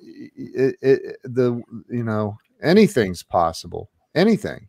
[0.00, 3.90] it, it, the you know Anything's possible.
[4.14, 4.68] Anything.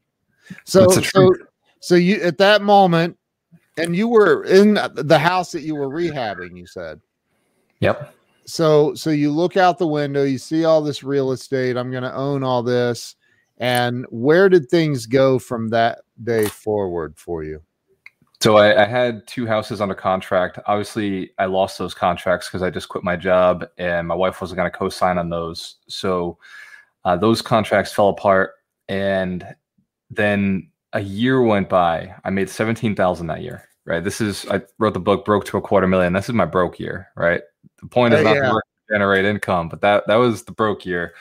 [0.65, 1.33] So so
[1.79, 3.17] so you at that moment,
[3.77, 6.57] and you were in the house that you were rehabbing.
[6.57, 6.99] You said.
[7.79, 8.13] Yep.
[8.45, 11.77] So so you look out the window, you see all this real estate.
[11.77, 13.15] I'm going to own all this.
[13.57, 17.61] And where did things go from that day forward for you?
[18.41, 20.59] So I, I, had two houses under contract.
[20.65, 24.57] Obviously, I lost those contracts because I just quit my job, and my wife wasn't
[24.57, 25.75] going to co-sign on those.
[25.89, 26.37] So
[27.03, 28.51] uh, those contracts fell apart,
[28.87, 29.45] and
[30.09, 32.15] then a year went by.
[32.23, 33.67] I made seventeen thousand that year.
[33.85, 34.03] Right.
[34.03, 36.13] This is I wrote the book "Broke to a Quarter Million.
[36.13, 37.09] This is my broke year.
[37.15, 37.41] Right.
[37.81, 38.51] The point is uh, not yeah.
[38.51, 41.13] to generate income, but that that was the broke year.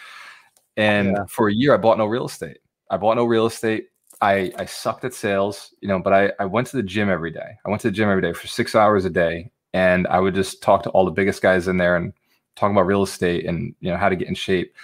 [0.77, 1.25] And yeah.
[1.29, 2.59] for a year, I bought no real estate.
[2.91, 3.89] I bought no real estate.
[4.21, 7.31] I, I sucked at sales, you know, but I, I went to the gym every
[7.31, 7.57] day.
[7.65, 9.51] I went to the gym every day for six hours a day.
[9.75, 12.13] And I would just talk to all the biggest guys in there and
[12.57, 14.75] talk about real estate and, you know, how to get in shape.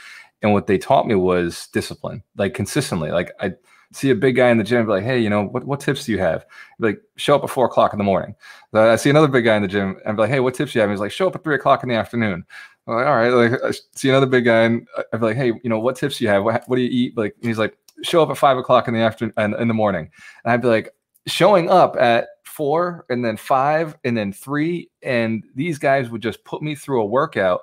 [0.43, 3.11] And what they taught me was discipline, like consistently.
[3.11, 3.55] Like I
[3.93, 6.05] see a big guy in the gym, be like, hey, you know, what, what tips
[6.05, 6.45] do you have?
[6.79, 8.35] Like, show up at four o'clock in the morning.
[8.75, 10.79] I see another big guy in the gym and be like, hey, what tips do
[10.79, 10.91] you have?
[10.91, 12.45] And he's like, show up at three o'clock in the afternoon.
[12.87, 13.31] I'm like, all right.
[13.31, 16.19] Like, I see another big guy and I'd be like, hey, you know, what tips
[16.19, 16.45] do you have?
[16.45, 17.17] What, what do you eat?
[17.17, 20.11] Like, he's like, show up at five o'clock in the afternoon and in the morning.
[20.45, 20.95] And I'd be like,
[21.27, 24.91] showing up at four and then five and then three.
[25.03, 27.63] And these guys would just put me through a workout.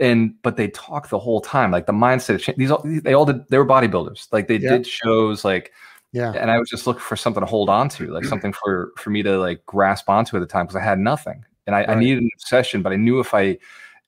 [0.00, 2.56] And but they talk the whole time, like the mindset.
[2.56, 3.46] These all they all did.
[3.48, 4.26] They were bodybuilders.
[4.32, 4.70] Like they yeah.
[4.70, 5.72] did shows, like
[6.10, 6.32] yeah.
[6.32, 9.10] And I was just looking for something to hold on to, like something for for
[9.10, 11.90] me to like grasp onto at the time because I had nothing, and I, right.
[11.90, 12.82] I needed an obsession.
[12.82, 13.56] But I knew if I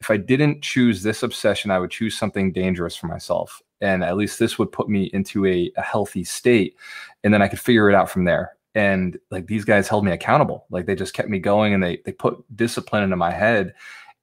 [0.00, 4.16] if I didn't choose this obsession, I would choose something dangerous for myself and at
[4.16, 6.76] least this would put me into a, a healthy state
[7.24, 8.56] and then i could figure it out from there.
[8.76, 10.66] And like these guys held me accountable.
[10.68, 13.72] Like they just kept me going and they they put discipline into my head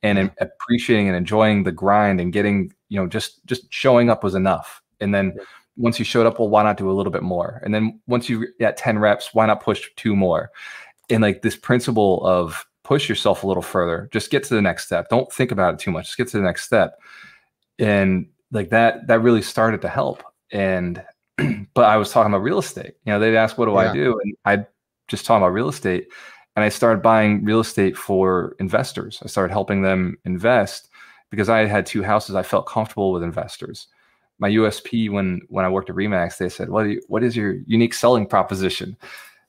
[0.03, 4.35] and appreciating and enjoying the grind and getting you know just just showing up was
[4.35, 4.81] enough.
[4.99, 5.35] And then
[5.75, 7.61] once you showed up well why not do a little bit more?
[7.65, 10.51] And then once you at 10 reps why not push two more?
[11.09, 14.85] And like this principle of push yourself a little further just get to the next
[14.85, 15.09] step.
[15.09, 16.05] Don't think about it too much.
[16.05, 16.99] Just get to the next step.
[17.79, 21.03] And like that that really started to help and
[21.73, 23.89] but i was talking about real estate you know they'd ask what do yeah.
[23.89, 24.65] i do and i
[25.07, 26.07] just talking about real estate
[26.55, 30.89] and i started buying real estate for investors i started helping them invest
[31.29, 33.87] because i had two houses i felt comfortable with investors
[34.39, 37.55] my usp when when i worked at remax they said what, you, what is your
[37.67, 38.95] unique selling proposition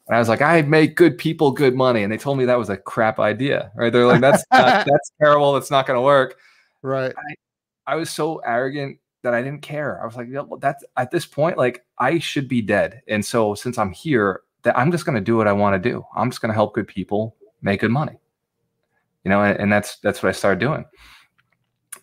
[0.07, 2.03] and I was like, I make good people good money.
[2.03, 3.90] And they told me that was a crap idea, right?
[3.90, 5.55] They're like, that's not, that's terrible.
[5.55, 6.37] That's not going to work.
[6.83, 7.11] Right.
[7.17, 7.35] I,
[7.87, 10.03] I was so arrogant that I didn't care.
[10.03, 13.03] I was like, yeah, well, that's at this point, like I should be dead.
[13.09, 15.90] And so since I'm here, that I'm just going to do what I want to
[15.90, 16.05] do.
[16.16, 18.18] I'm just going to help good people make good money.
[19.25, 20.85] You know, and, and that's that's what I started doing.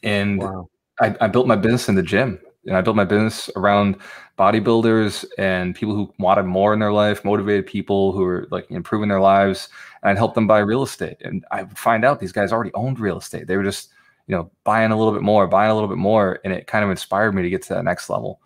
[0.04, 0.70] And wow.
[1.00, 2.40] I, I built my business in the gym.
[2.68, 3.96] And I built my business around
[4.38, 9.10] bodybuilders and people who wanted more in their life, motivated people who were like improving
[9.10, 9.68] their lives.
[10.04, 11.18] And I'd help them buy real estate.
[11.22, 13.48] And I would find out these guys already owned real estate.
[13.48, 13.90] They were just
[14.28, 16.84] you know, buying a little bit more, buying a little bit more, and it kind
[16.84, 18.42] of inspired me to get to that next level.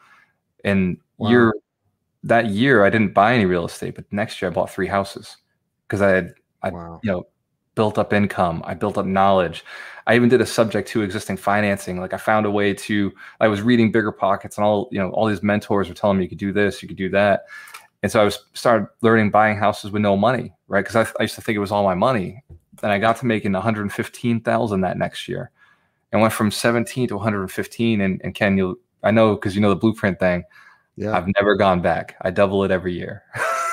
[0.63, 1.29] And wow.
[1.29, 1.53] year
[2.25, 5.37] that year, I didn't buy any real estate, but next year I bought three houses
[5.87, 6.33] because I had,
[6.63, 6.99] I wow.
[7.03, 7.27] you know,
[7.75, 9.63] built up income, I built up knowledge.
[10.07, 11.99] I even did a subject to existing financing.
[11.99, 15.11] Like I found a way to, I was reading Bigger Pockets and all, you know,
[15.11, 17.45] all these mentors were telling me you could do this, you could do that.
[18.01, 20.83] And so I was started learning buying houses with no money, right?
[20.83, 22.43] Because I, I used to think it was all my money.
[22.81, 25.51] And I got to making 115,000 that next year
[26.15, 27.99] and went from 17 to 115.
[27.99, 30.45] And, and Ken, you I know because you know the blueprint thing.
[30.95, 31.15] Yeah.
[31.15, 32.15] I've never gone back.
[32.21, 33.23] I double it every year.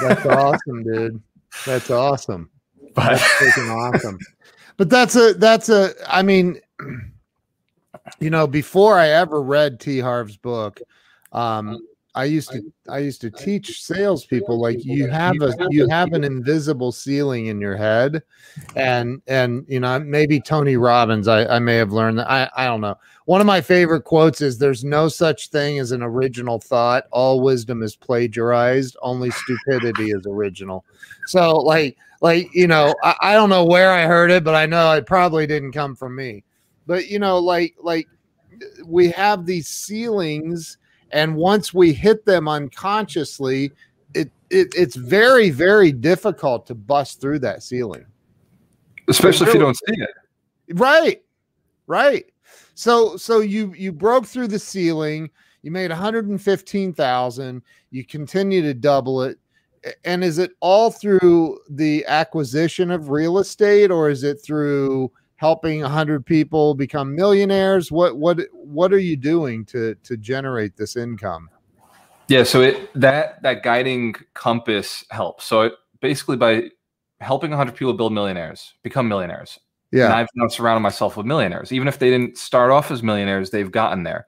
[0.01, 1.23] That's awesome, dude.
[1.65, 2.51] That's awesome.
[2.95, 4.19] But, that's freaking awesome.
[4.77, 6.61] But that's a that's a I mean,
[8.19, 10.81] you know, before I ever read T Harv's book,
[11.31, 11.79] um,
[12.15, 16.25] I used to I used to teach salespeople like you have a you have an
[16.25, 18.23] invisible ceiling in your head,
[18.77, 22.67] and and you know maybe Tony Robbins I, I may have learned that I I
[22.67, 22.99] don't know.
[23.25, 27.05] One of my favorite quotes is "There's no such thing as an original thought.
[27.13, 28.97] All wisdom is plagiarized.
[29.01, 30.85] Only stupidity is original."
[31.29, 34.67] So like like you know I, I don't know where I heard it, but I
[34.67, 36.45] know it probably didn't come from me.
[36.87, 38.07] But you know like like
[38.85, 40.77] we have these ceilings
[41.13, 43.71] and once we hit them unconsciously
[44.15, 48.05] it, it it's very very difficult to bust through that ceiling.
[49.09, 50.11] Especially if you don't see it.
[50.75, 51.23] Right.
[51.87, 52.27] Right.
[52.75, 55.31] So so you you broke through the ceiling
[55.63, 59.39] you made 115,000 you continue to double it.
[60.05, 65.11] And is it all through the acquisition of real estate or is it through
[65.43, 67.91] helping a hundred people become millionaires?
[67.91, 71.51] What what what are you doing to to generate this income?
[72.29, 75.45] Yeah, so it that that guiding compass helps.
[75.45, 76.71] So it, basically by
[77.21, 79.59] helping 100 people build millionaires, become millionaires.
[79.91, 80.05] Yeah.
[80.05, 81.73] And I've now surrounded myself with millionaires.
[81.73, 84.27] Even if they didn't start off as millionaires, they've gotten there.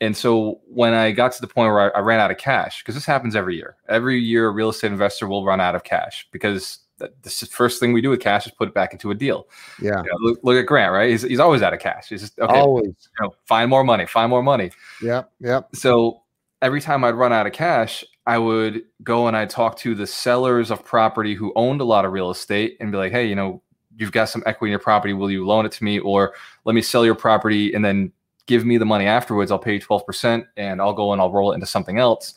[0.00, 2.82] And so when I got to the point where I, I ran out of cash,
[2.82, 5.82] because this happens every year, every year a real estate investor will run out of
[5.82, 9.14] cash because the first thing we do with cash is put it back into a
[9.14, 9.48] deal.
[9.80, 10.02] Yeah.
[10.02, 11.10] You know, look, look, at Grant, right?
[11.10, 12.08] He's, he's always out of cash.
[12.08, 12.86] He's just, okay, always.
[12.86, 14.70] You know, find more money, find more money.
[15.02, 15.30] Yep.
[15.40, 15.76] Yep.
[15.76, 16.22] So
[16.62, 20.06] every time I'd run out of cash, I would go and I'd talk to the
[20.06, 23.34] sellers of property who owned a lot of real estate and be like, hey, you
[23.34, 23.62] know,
[23.96, 25.12] you've got some equity in your property.
[25.12, 25.98] Will you loan it to me?
[25.98, 28.12] Or let me sell your property and then
[28.46, 29.50] give me the money afterwards.
[29.50, 32.34] I'll pay you 12% and I'll go and I'll roll it into something else.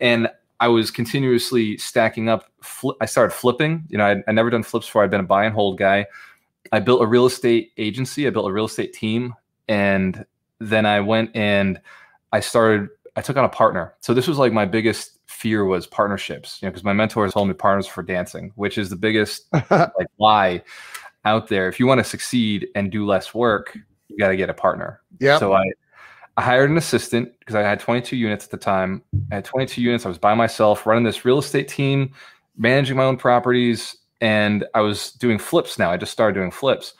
[0.00, 0.28] And
[0.60, 2.50] I was continuously stacking up.
[2.62, 3.84] Fl- I started flipping.
[3.88, 5.04] You know, I'd, I'd never done flips before.
[5.04, 6.06] I'd been a buy and hold guy.
[6.72, 8.26] I built a real estate agency.
[8.26, 9.34] I built a real estate team.
[9.68, 10.24] And
[10.60, 11.80] then I went and
[12.32, 13.94] I started I took on a partner.
[14.00, 17.48] So this was like my biggest fear was partnerships, you know, because my mentors told
[17.48, 20.62] me partners for dancing, which is the biggest like lie
[21.24, 21.68] out there.
[21.68, 23.76] If you want to succeed and do less work,
[24.08, 25.00] you got to get a partner.
[25.18, 25.38] Yeah.
[25.38, 25.64] So I,
[26.36, 29.02] I hired an assistant because I had 22 units at the time.
[29.32, 30.04] I had 22 units.
[30.04, 32.12] I was by myself running this real estate team,
[32.56, 35.90] managing my own properties, and I was doing flips now.
[35.90, 36.94] I just started doing flips.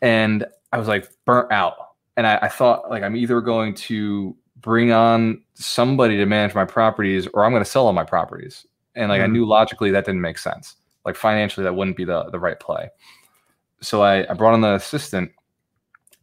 [0.00, 1.74] And I was like burnt out.
[2.16, 6.64] And I, I thought like I'm either going to bring on somebody to manage my
[6.64, 8.66] properties or I'm going to sell all my properties.
[8.94, 9.30] And like mm-hmm.
[9.30, 10.76] I knew logically that didn't make sense.
[11.04, 12.88] Like financially, that wouldn't be the, the right play.
[13.82, 15.32] So I, I brought on the assistant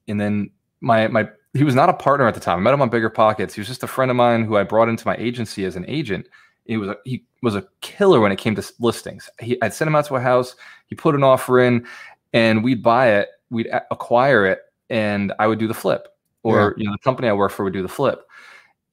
[0.07, 0.49] and then
[0.79, 2.59] my, my, he was not a partner at the time.
[2.59, 3.53] I met him on BiggerPockets.
[3.53, 5.85] He was just a friend of mine who I brought into my agency as an
[5.87, 6.27] agent.
[6.65, 9.29] He was a, he was a killer when it came to listings.
[9.39, 10.55] He, I'd send him out to a house.
[10.87, 11.85] He put an offer in
[12.33, 13.29] and we'd buy it.
[13.49, 14.59] We'd acquire it
[14.89, 16.07] and I would do the flip
[16.43, 16.83] or, yeah.
[16.83, 18.25] you know, the company I work for would do the flip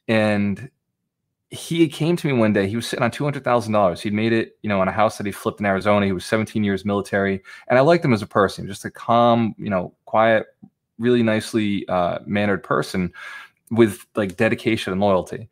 [0.08, 0.70] and
[1.50, 2.68] he came to me one day.
[2.68, 4.00] He was sitting on two hundred thousand dollars.
[4.00, 6.04] He'd made it, you know, on a house that he flipped in Arizona.
[6.04, 9.54] He was seventeen years military, and I liked him as a person, just a calm,
[9.56, 10.46] you know, quiet,
[10.98, 13.12] really nicely uh, mannered person
[13.70, 15.48] with like dedication and loyalty.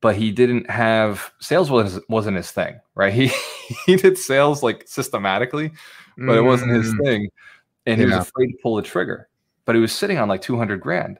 [0.00, 3.12] But he didn't have sales was wasn't his thing, right?
[3.14, 3.30] He
[3.86, 5.72] he did sales like systematically,
[6.18, 7.04] but it wasn't his mm.
[7.04, 7.28] thing,
[7.86, 8.18] and he yeah.
[8.18, 9.28] was afraid to pull the trigger.
[9.64, 11.18] But he was sitting on like two hundred grand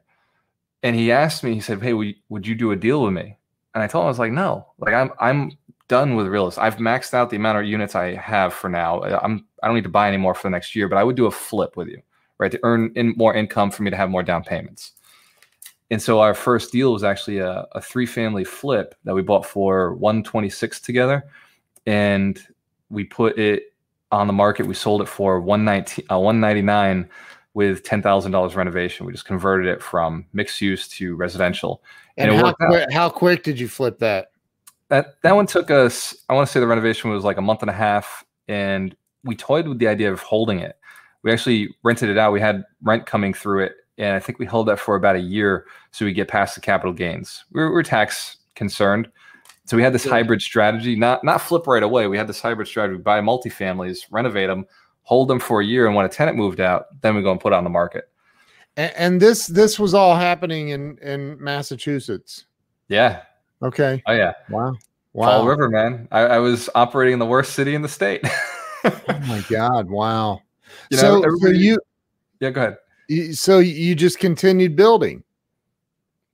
[0.82, 3.38] and he asked me, he said, Hey, would, would you do a deal with me?
[3.74, 5.52] And I told him, I was like, no, like I'm, I'm
[5.88, 6.62] done with real estate.
[6.62, 9.02] I've maxed out the amount of units I have for now.
[9.02, 11.16] I'm, I don't need to buy any more for the next year, but I would
[11.16, 12.02] do a flip with you,
[12.42, 12.52] right?
[12.52, 14.92] To earn in more income for me to have more down payments.
[15.90, 19.46] And so our first deal was actually a, a three family flip that we bought
[19.46, 21.24] for 126 together.
[21.86, 22.40] And
[22.90, 23.74] we put it
[24.10, 24.66] on the market.
[24.66, 27.08] We sold it for 119, uh, 199
[27.54, 29.04] with ten thousand dollars renovation.
[29.06, 31.82] We just converted it from mixed use to residential.
[32.16, 34.30] And, and how, quick, how quick did you flip that?
[34.88, 36.14] That that one took us.
[36.28, 39.36] I want to say the renovation was like a month and a half, and we
[39.36, 40.78] toyed with the idea of holding it.
[41.22, 42.32] We actually rented it out.
[42.32, 45.20] We had rent coming through it, and I think we held that for about a
[45.20, 47.44] year so we get past the capital gains.
[47.52, 49.08] We were, we were tax concerned,
[49.64, 50.12] so we had this yeah.
[50.12, 50.96] hybrid strategy.
[50.96, 52.06] Not not flip right away.
[52.08, 54.66] We had this hybrid strategy: buy multifamilies, renovate them,
[55.02, 57.40] hold them for a year, and when a tenant moved out, then we go and
[57.40, 58.08] put it on the market.
[58.76, 62.46] And, and this this was all happening in in Massachusetts.
[62.88, 63.22] Yeah.
[63.62, 64.02] Okay.
[64.06, 64.32] Oh yeah.
[64.50, 64.74] Wow.
[65.12, 65.26] Wow.
[65.26, 66.08] Fall River, man.
[66.10, 68.22] I, I was operating in the worst city in the state.
[68.84, 69.90] oh my God!
[69.90, 70.40] Wow.
[70.90, 71.78] You know, so, so you.
[72.40, 72.76] Yeah, go
[73.08, 73.36] ahead.
[73.36, 75.22] So you just continued building.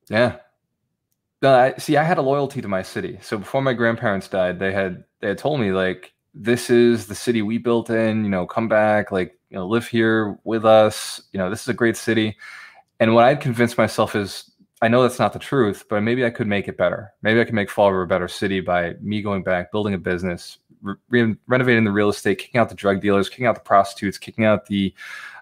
[0.09, 0.37] Yeah.
[1.43, 1.97] No, I see.
[1.97, 3.19] I had a loyalty to my city.
[3.23, 7.15] So before my grandparents died, they had they had told me like this is the
[7.15, 11.23] city we built in, you know, come back, like, you know, live here with us.
[11.33, 12.37] You know, this is a great city.
[13.01, 16.31] And what I'd convinced myself is I know that's not the truth, but maybe I
[16.31, 17.13] could make it better.
[17.23, 19.99] Maybe I could make Fall River a better city by me going back, building a
[19.99, 24.19] business, re- renovating the real estate, kicking out the drug dealers, kicking out the prostitutes,
[24.19, 24.95] kicking out the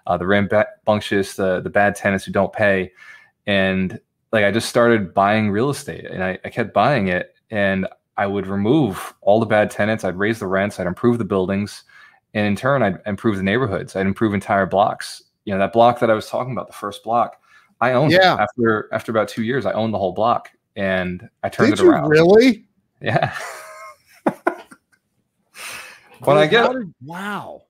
[0.05, 2.91] uh, the rambunctious, the the bad tenants who don't pay.
[3.45, 3.99] And
[4.31, 7.87] like I just started buying real estate, and I, I kept buying it, and
[8.17, 10.03] I would remove all the bad tenants.
[10.03, 10.79] I'd raise the rents.
[10.79, 11.83] I'd improve the buildings,
[12.33, 13.95] and in turn, I'd improve the neighborhoods.
[13.95, 15.23] I'd improve entire blocks.
[15.45, 17.41] You know, that block that I was talking about, the first block,
[17.79, 18.11] I owned.
[18.11, 18.35] Yeah.
[18.35, 18.41] It.
[18.41, 21.85] After after about two years, I owned the whole block, and I turned did it
[21.85, 22.09] around.
[22.09, 22.65] really?
[23.01, 23.33] Yeah.
[26.21, 27.63] when I get did, wow,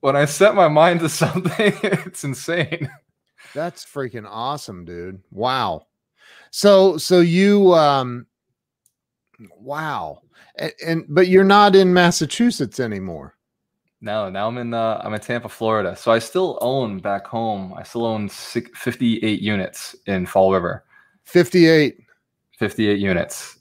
[0.00, 2.90] when I set my mind to something, it's insane.
[3.54, 5.22] That's freaking awesome, dude.
[5.30, 5.86] Wow.
[6.50, 8.26] So so you um
[9.58, 10.22] Wow.
[10.56, 13.36] And, and, but you're not in Massachusetts anymore.
[14.00, 15.96] No, now I'm in uh, I'm in Tampa, Florida.
[15.96, 17.74] So I still own back home.
[17.74, 20.84] I still own six, 58 units in Fall River.
[21.24, 21.98] 58.
[22.58, 23.58] 58 units.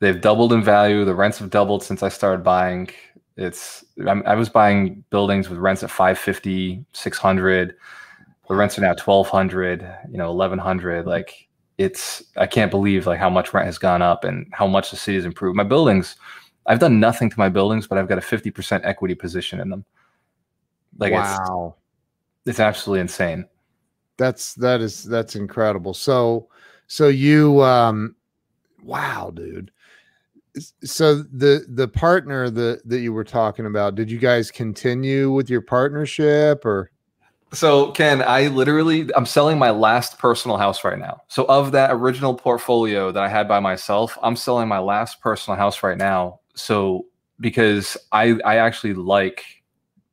[0.00, 1.04] They've doubled in value.
[1.04, 2.88] The rents have doubled since I started buying.
[3.38, 7.76] It's I'm, i was buying buildings with rents at 550, 600.
[8.48, 11.06] The rents are now 1200, you know, 1100.
[11.06, 14.90] Like it's I can't believe like how much rent has gone up and how much
[14.90, 15.56] the city has improved.
[15.56, 16.16] My buildings,
[16.66, 19.84] I've done nothing to my buildings, but I've got a 50% equity position in them.
[20.98, 21.76] Like wow.
[22.44, 23.46] it's it's absolutely insane.
[24.16, 25.94] That's that is that's incredible.
[25.94, 26.48] So
[26.88, 28.16] so you um
[28.82, 29.70] wow, dude
[30.82, 35.48] so the the partner that that you were talking about did you guys continue with
[35.50, 36.90] your partnership or?
[37.52, 41.22] So ken i literally i'm selling my last personal house right now.
[41.28, 45.56] So of that original portfolio that i had by myself i'm selling my last personal
[45.56, 46.40] house right now.
[46.54, 47.06] So
[47.40, 49.44] because i i actually like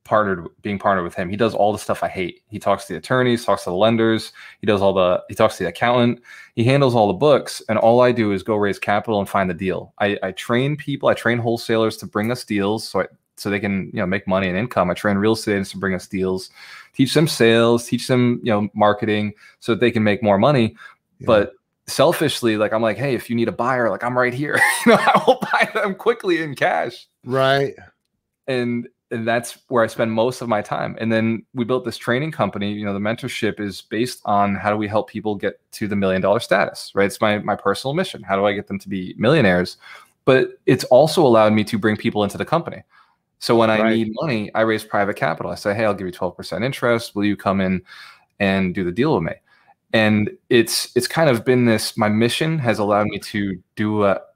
[0.06, 1.30] partnered being partnered with him.
[1.30, 2.42] He does all the stuff I hate.
[2.48, 4.32] He talks to the attorneys, talks to the lenders,
[4.62, 6.22] he does all the he talks to the accountant,
[6.54, 9.50] he handles all the books, and all I do is go raise capital and find
[9.50, 9.94] the deal.
[10.00, 13.60] I, I train people, I train wholesalers to bring us deals so I, so they
[13.60, 14.90] can you know make money and income.
[14.90, 16.52] I train real estate agents to bring us deals,
[16.94, 20.76] teach them sales, teach them you know marketing so that they can make more money.
[21.20, 21.26] Yeah.
[21.26, 21.54] But
[21.88, 24.60] selfishly, like I'm like, hey, if you need a buyer, like I'm right here.
[24.86, 27.08] you know, I will buy them quickly in cash.
[27.26, 27.74] Right.
[28.48, 30.98] And and that's where I spend most of my time.
[31.00, 32.74] And then we built this training company.
[32.74, 35.96] You know, the mentorship is based on how do we help people get to the
[35.96, 37.06] million dollar status, right?
[37.06, 38.24] It's my my personal mission.
[38.24, 39.78] How do I get them to be millionaires?
[40.26, 42.82] But it's also allowed me to bring people into the company.
[43.40, 43.96] So when I right.
[43.96, 45.52] need money, I raise private capital.
[45.52, 47.16] I say, hey, I'll give you 12% interest.
[47.16, 47.84] Will you come in
[48.40, 49.34] and do the deal with me?
[49.94, 54.36] And it's it's kind of been this, my mission has allowed me to do what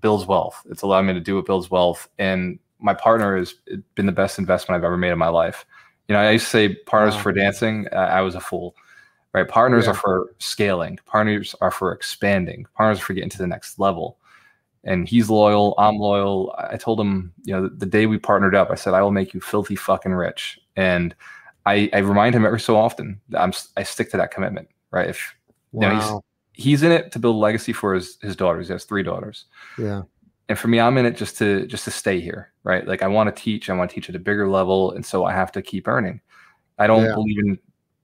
[0.00, 0.62] builds wealth.
[0.70, 2.08] It's allowed me to do what builds wealth.
[2.18, 3.54] And my partner has
[3.94, 5.64] been the best investment I've ever made in my life.
[6.06, 7.22] You know, I used to say partners wow.
[7.22, 7.88] for dancing.
[7.90, 8.76] Uh, I was a fool,
[9.32, 9.48] right?
[9.48, 9.92] Partners yeah.
[9.92, 10.98] are for scaling.
[11.06, 12.66] Partners are for expanding.
[12.76, 14.18] Partners are for getting to the next level.
[14.84, 15.74] And he's loyal.
[15.78, 16.54] I'm loyal.
[16.58, 19.10] I told him, you know, the, the day we partnered up, I said, I will
[19.10, 20.60] make you filthy fucking rich.
[20.76, 21.14] And
[21.64, 25.08] I, I remind him every so often that I'm, I stick to that commitment, right?
[25.08, 25.34] If
[25.72, 25.88] wow.
[25.88, 26.22] you know,
[26.52, 28.66] he's, he's in it to build a legacy for his, his daughters.
[28.66, 29.46] He has three daughters.
[29.78, 30.02] Yeah
[30.48, 33.06] and for me i'm in it just to just to stay here right like i
[33.06, 35.52] want to teach i want to teach at a bigger level and so i have
[35.52, 36.20] to keep earning
[36.78, 37.14] i don't yeah.
[37.14, 37.58] believe in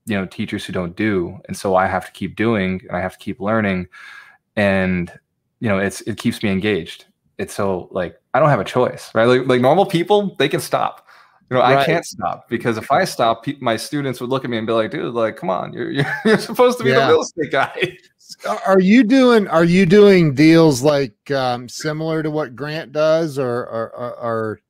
[0.05, 2.99] you know teachers who don't do and so i have to keep doing and i
[2.99, 3.87] have to keep learning
[4.55, 5.11] and
[5.59, 7.05] you know it's it keeps me engaged
[7.37, 10.59] it's so like i don't have a choice right like, like normal people they can
[10.59, 11.07] stop
[11.49, 11.77] you know right.
[11.77, 14.73] i can't stop because if i stop my students would look at me and be
[14.73, 17.05] like dude like come on you're you're, you're supposed to be yeah.
[17.05, 17.97] the real estate guy
[18.45, 23.65] are you doing are you doing deals like um, similar to what Grant does or
[23.65, 24.61] or, or, or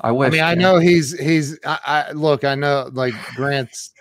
[0.00, 0.28] I wish.
[0.28, 1.58] I mean, I know he's he's.
[1.64, 2.44] I, I, look.
[2.44, 3.92] I know like Grant's.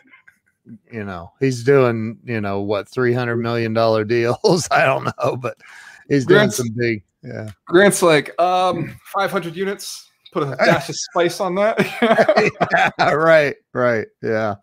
[0.92, 4.68] You know, he's doing you know what three hundred million dollar deals.
[4.72, 5.58] I don't know, but
[6.08, 7.04] he's Grant's, doing some big.
[7.24, 7.50] Yeah.
[7.68, 10.10] Grant's like um five hundred units.
[10.32, 11.80] Put a dash of spice on that.
[13.00, 13.56] yeah, right.
[13.74, 14.08] Right.
[14.22, 14.56] Yeah.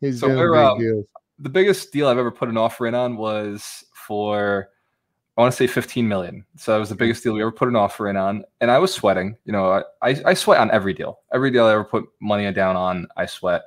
[0.00, 1.06] He's so doing big um, deals
[1.38, 4.70] the biggest deal I've ever put an offer in on was for
[5.36, 6.44] I want to say 15 million.
[6.56, 6.98] So that was the hmm.
[6.98, 8.44] biggest deal we ever put an offer in on.
[8.60, 9.36] And I was sweating.
[9.44, 11.20] You know, I, I, sweat on every deal.
[11.32, 13.62] Every deal I ever put money down on, I sweat.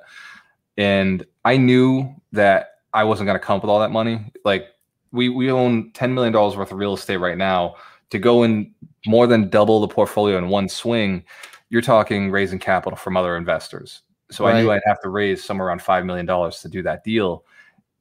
[0.76, 4.20] And I knew that I wasn't going to come up with all that money.
[4.44, 4.66] Like
[5.12, 7.76] we we own $10 million worth of real estate right now.
[8.10, 8.70] To go and
[9.06, 11.24] more than double the portfolio in one swing,
[11.70, 14.02] you're talking raising capital from other investors.
[14.30, 14.56] So right.
[14.56, 17.44] I knew I'd have to raise somewhere around $5 million to do that deal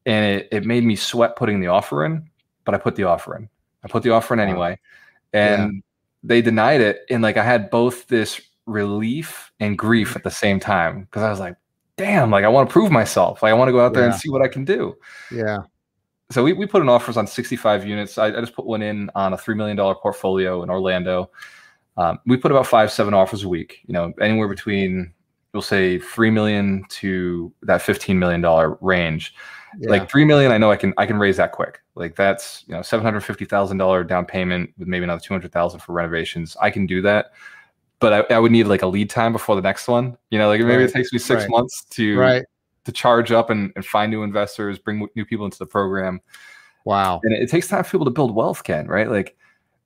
[0.05, 2.29] and it, it made me sweat putting the offer in,
[2.65, 3.49] but I put the offer in.
[3.83, 4.79] I put the offer in anyway.
[5.33, 5.79] And yeah.
[6.23, 7.01] they denied it.
[7.09, 11.29] And like I had both this relief and grief at the same time because I
[11.29, 11.55] was like,
[11.97, 13.43] damn, like I want to prove myself.
[13.43, 14.11] Like I want to go out there yeah.
[14.11, 14.95] and see what I can do.
[15.31, 15.59] Yeah.
[16.31, 18.17] So we, we put in offers on 65 units.
[18.17, 21.29] I, I just put one in on a $3 million portfolio in Orlando.
[21.97, 25.13] Um, we put about five, seven offers a week, you know, anywhere between,
[25.53, 29.35] we'll say 3 million to that $15 million range.
[29.77, 29.89] Yeah.
[29.89, 31.81] Like three million, I know I can I can raise that quick.
[31.95, 35.33] Like that's you know seven hundred fifty thousand dollar down payment with maybe another two
[35.33, 36.57] hundred thousand for renovations.
[36.61, 37.31] I can do that,
[37.99, 40.17] but I, I, would need like a lead time before the next one.
[40.29, 40.89] You know, like maybe right.
[40.89, 41.49] it takes me six right.
[41.49, 42.43] months to right.
[42.85, 46.21] to charge up and, and find new investors, bring new people into the program.
[46.83, 48.87] Wow, and it, it takes time for people to build wealth, Ken.
[48.87, 49.09] Right?
[49.09, 49.37] Like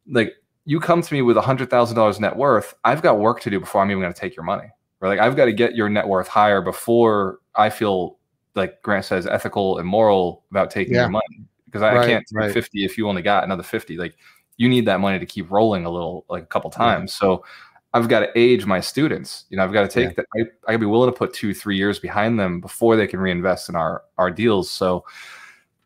[0.07, 0.33] like
[0.65, 2.73] you come to me with a hundred thousand dollars net worth.
[2.83, 4.69] I've got work to do before I'm even going to take your money.
[4.99, 5.09] Right?
[5.09, 8.17] Like I've got to get your net worth higher before I feel
[8.56, 11.01] like Grant says, ethical and moral about taking yeah.
[11.01, 12.53] your money because I, right, I can't take right.
[12.53, 13.97] 50 if you only got another 50.
[13.97, 14.16] Like
[14.58, 17.12] you need that money to keep rolling a little, like a couple times.
[17.12, 17.28] Yeah.
[17.28, 17.45] So
[17.93, 19.45] I've got to age my students.
[19.49, 20.24] You know, I've got to take yeah.
[20.24, 20.26] that.
[20.36, 23.22] I, I gotta be willing to put two, three years behind them before they can
[23.22, 24.70] reinvest in our our deals.
[24.70, 25.06] So,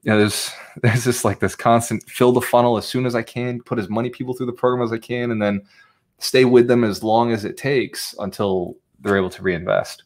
[0.02, 0.52] you know, there's
[0.82, 3.90] there's just like this constant fill the funnel as soon as I can, put as
[3.90, 5.62] many people through the program as I can, and then
[6.18, 10.04] stay with them as long as it takes until they're able to reinvest.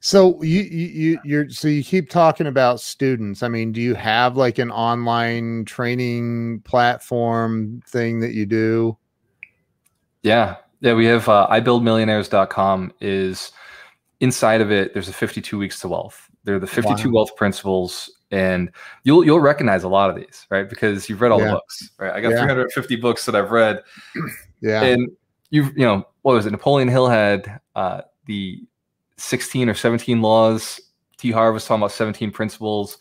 [0.00, 3.42] So you you you're so you keep talking about students.
[3.42, 8.96] I mean, do you have like an online training platform thing that you do?
[10.22, 10.56] Yeah.
[10.80, 13.52] Yeah, we have uh, ibuildmillionaires.com is
[14.18, 16.28] inside of it there's a 52 weeks to wealth.
[16.44, 17.14] They're the 52 wow.
[17.14, 18.70] wealth principles and
[19.04, 20.68] you'll you'll recognize a lot of these, right?
[20.68, 21.46] Because you've read all yeah.
[21.46, 22.12] the books, right?
[22.12, 22.44] I got yeah.
[22.44, 23.82] 350 books that I've read.
[24.60, 24.82] Yeah.
[24.82, 25.10] And
[25.50, 26.50] you've you know, what was it?
[26.50, 28.62] Napoleon Hill had uh, the
[29.16, 30.80] 16 or 17 laws.
[31.18, 31.30] T.
[31.30, 32.98] Harv was talking about 17 principles,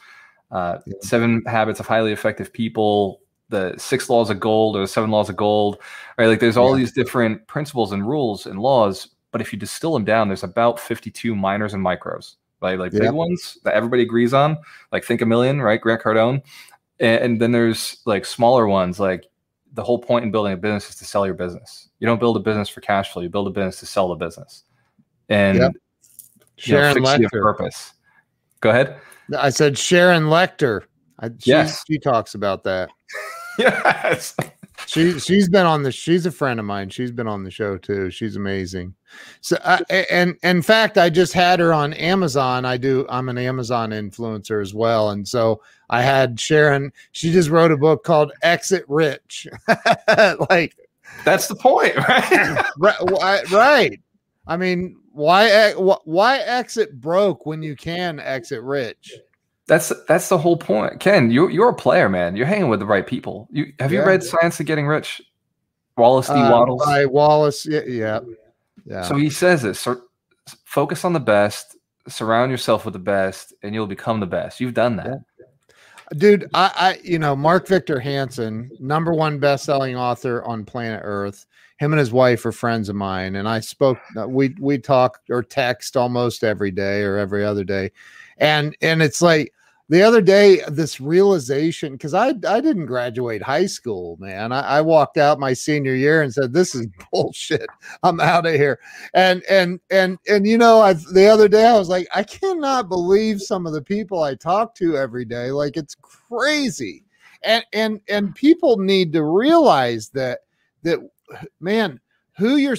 [0.52, 0.94] uh, yeah.
[1.02, 5.30] seven habits of highly effective people, the six laws of gold or the seven laws
[5.30, 5.78] of gold,
[6.18, 6.28] right?
[6.28, 6.78] Like there's all yeah.
[6.78, 10.80] these different principles and rules and laws, but if you distill them down, there's about
[10.80, 12.78] 52 minors and micros, right?
[12.78, 14.58] Like big ones that everybody agrees on,
[14.92, 15.80] like Think a Million, right?
[15.80, 16.42] Grant Cardone.
[17.00, 19.26] And, and then there's like smaller ones, like
[19.74, 21.90] the whole point in building a business is to sell your business.
[22.00, 24.16] You don't build a business for cash flow, you build a business to sell the
[24.16, 24.64] business.
[25.30, 25.72] And yep.
[26.62, 27.42] Sharon you know, Lechter.
[27.42, 27.94] purpose.
[28.62, 29.00] Go ahead.
[29.38, 30.84] I said Sharon Lechter.
[31.20, 32.90] I, she, yes, she talks about that.
[33.60, 34.36] yes,
[34.86, 35.92] she she's been on the.
[35.92, 36.90] She's a friend of mine.
[36.90, 38.12] She's been on the show too.
[38.12, 38.94] She's amazing.
[39.42, 42.66] So, uh, and, and in fact, I just had her on Amazon.
[42.66, 43.06] I do.
[43.10, 46.92] I'm an Amazon influencer as well, and so I had Sharon.
[47.12, 49.48] She just wrote a book called Exit Rich.
[50.50, 50.76] like
[51.26, 52.64] that's the point, right?
[52.78, 53.52] right?
[53.52, 54.02] Right.
[54.48, 59.14] I mean, why why exit broke when you can exit rich?
[59.68, 61.00] That's that's the whole point.
[61.00, 62.36] Ken, you you're a player, man.
[62.36, 63.48] You're hanging with the right people.
[63.52, 64.06] You have you yeah.
[64.06, 65.22] read Science of Getting Rich?
[65.98, 66.34] Wallace D.
[66.34, 66.84] Uh, Wattles.
[66.86, 68.20] By Wallace, yeah, yeah,
[68.86, 69.04] yeah.
[69.04, 70.02] So he says this: so
[70.66, 74.60] focus on the best, surround yourself with the best, and you'll become the best.
[74.60, 75.24] You've done that.
[76.18, 81.46] Dude, I, I, you know, Mark Victor Hansen, number one best-selling author on planet Earth.
[81.80, 85.20] Him and his wife are friends of mine and i spoke uh, we we talk
[85.32, 87.90] or text almost every day or every other day.
[88.38, 89.52] And and it's like
[89.92, 94.54] the other day this realization because i i didn't graduate high school man.
[94.54, 97.68] I, I, walked out my senior year and said this is bullshit.
[98.02, 98.80] I'm out of here.
[99.14, 102.88] And and and and you know I, the other day i was like i cannot
[102.88, 105.52] believe some of the people i talk to every day.
[105.52, 107.04] Like it's crazy.
[107.44, 110.40] And and and people need to realize that
[110.84, 111.00] that
[111.60, 112.00] man,
[112.38, 112.78] who you're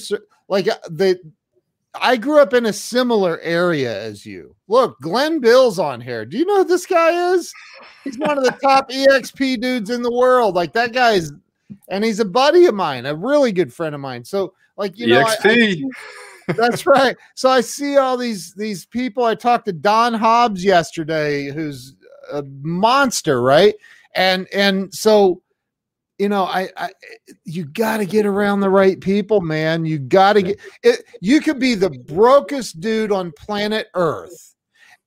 [0.48, 1.20] like uh, the
[2.00, 4.54] I grew up in a similar area as you.
[4.68, 6.24] Look, Glenn Bill's on here.
[6.24, 7.52] Do you know who this guy is?
[8.02, 10.54] He's one of the top EXP dudes in the world.
[10.54, 11.32] Like that guy's,
[11.88, 14.24] and he's a buddy of mine, a really good friend of mine.
[14.24, 15.82] So, like you know, EXP.
[15.84, 15.88] I,
[16.48, 17.16] I, that's right.
[17.34, 19.24] So I see all these these people.
[19.24, 21.94] I talked to Don Hobbs yesterday, who's
[22.32, 23.74] a monster, right?
[24.14, 25.41] And and so
[26.22, 26.90] you know, I, I
[27.44, 29.84] you got to get around the right people, man.
[29.84, 31.04] You got to get it.
[31.20, 34.54] You could be the brokest dude on planet Earth.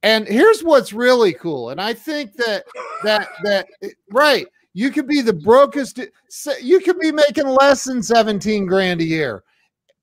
[0.04, 1.70] And here's what's really cool.
[1.70, 2.66] And I think that
[3.06, 6.02] that that eh, right, you could be the brokest.
[6.62, 9.42] You could be making less than 17 grand a year.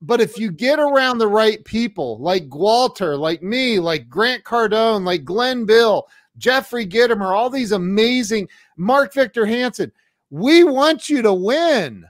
[0.00, 5.04] But if you get around the right people, like Gualter, like me, like Grant Cardone,
[5.04, 6.08] like Glenn Bill,
[6.38, 8.48] Jeffrey Gitomer, all these amazing
[8.78, 9.92] Mark Victor Hansen,
[10.32, 12.04] we want you to win.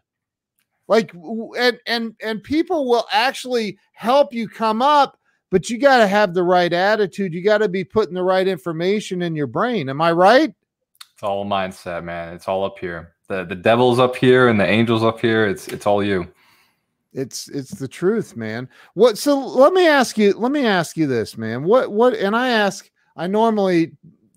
[0.88, 1.12] Like
[1.58, 5.18] and and and people will actually help you come up
[5.52, 7.34] but you got to have the right attitude.
[7.34, 9.90] You got to be putting the right information in your brain.
[9.90, 10.52] Am i right?
[11.12, 12.34] It's all mindset man.
[12.34, 13.12] It's all up here.
[13.28, 15.46] The the devil's up here and the angels up here.
[15.46, 16.26] It's it's all you.
[17.12, 18.66] It's it's the truth man.
[18.94, 21.64] What so let me ask you let me ask you this man.
[21.64, 23.92] What what and i ask i normally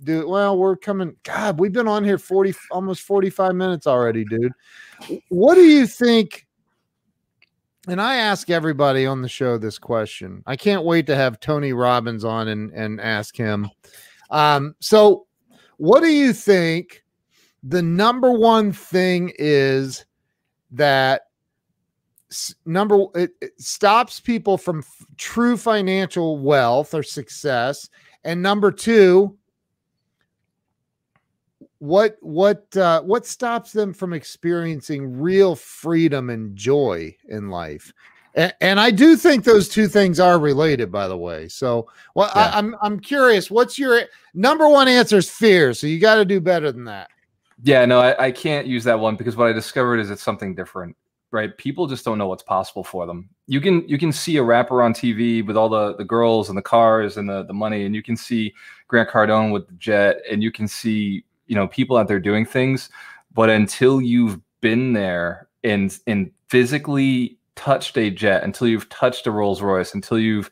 [0.06, 0.28] dude.
[0.28, 1.16] Well, we're coming.
[1.24, 4.54] God, we've been on here 40, almost 45 minutes already, dude.
[5.30, 6.46] What do you think?
[7.88, 10.44] And I ask everybody on the show this question.
[10.48, 13.70] I can't wait to have Tony Robbins on and, and ask him.
[14.30, 15.28] Um, so,
[15.78, 17.04] what do you think
[17.62, 20.06] the number one thing is
[20.72, 21.24] that
[22.66, 27.90] number it, it stops people from f- true financial wealth or success
[28.24, 29.38] and number two
[31.86, 37.94] what what uh, what stops them from experiencing real freedom and joy in life?
[38.36, 41.48] And, and i do think those two things are related by the way.
[41.48, 42.52] So well yeah.
[42.54, 44.02] I, I'm, I'm curious what's your
[44.34, 47.10] number one answer is fear so you got to do better than that.
[47.64, 50.54] Yeah no I, I can't use that one because what i discovered is it's something
[50.54, 50.98] different
[51.36, 51.58] right?
[51.58, 53.30] People just don't know what's possible for them.
[53.46, 56.58] You can you can see a rapper on TV with all the the girls and
[56.58, 58.54] the cars and the the money, and you can see
[58.88, 62.46] Grant Cardone with the jet, and you can see you know people out there doing
[62.46, 62.90] things,
[63.34, 69.32] but until you've been there and and physically touched a jet, until you've touched a
[69.32, 70.50] Rolls Royce, until you've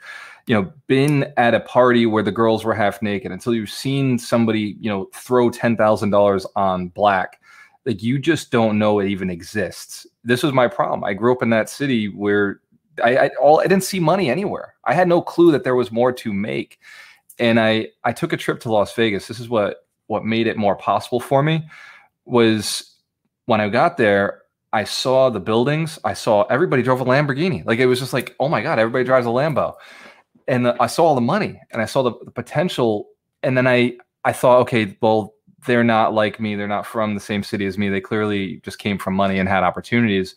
[0.47, 4.17] you know been at a party where the girls were half naked, until you've seen
[4.19, 7.39] somebody you know throw ten thousand dollars on black,
[7.85, 10.07] like you just don't know it even exists.
[10.23, 11.03] This was my problem.
[11.03, 12.61] I grew up in that city where
[13.03, 14.75] I, I all I didn't see money anywhere.
[14.85, 16.79] I had no clue that there was more to make.
[17.39, 19.27] And I I took a trip to Las Vegas.
[19.27, 21.67] This is what what made it more possible for me
[22.25, 22.95] was
[23.45, 24.41] when I got there,
[24.71, 25.99] I saw the buildings.
[26.03, 27.65] I saw everybody drove a Lamborghini.
[27.65, 29.75] Like it was just like, oh my god, everybody drives a Lambo.
[30.47, 33.07] And the, I saw all the money and I saw the, the potential.
[33.43, 35.33] And then I I thought, okay, well,
[35.65, 36.55] they're not like me.
[36.55, 37.89] They're not from the same city as me.
[37.89, 40.35] They clearly just came from money and had opportunities.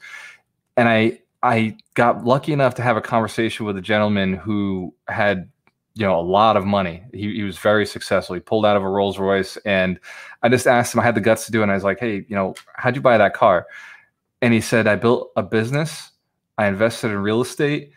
[0.77, 5.49] And I I got lucky enough to have a conversation with a gentleman who had,
[5.97, 7.03] you know, a lot of money.
[7.13, 8.35] He, he was very successful.
[8.35, 9.99] He pulled out of a Rolls Royce, and
[10.43, 11.01] I just asked him.
[11.01, 11.65] I had the guts to do it.
[11.65, 13.67] And I was like, "Hey, you know, how'd you buy that car?"
[14.43, 16.11] And he said, "I built a business.
[16.59, 17.93] I invested in real estate,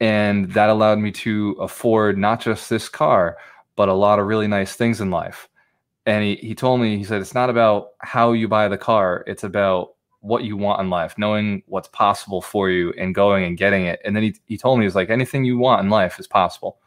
[0.00, 3.36] and that allowed me to afford not just this car,
[3.76, 5.48] but a lot of really nice things in life."
[6.06, 9.22] And he, he told me, he said, it's not about how you buy the car.
[9.26, 9.90] It's about
[10.20, 14.00] what you want in life, knowing what's possible for you and going and getting it.
[14.04, 16.78] And then he, he told me, he's like, anything you want in life is possible.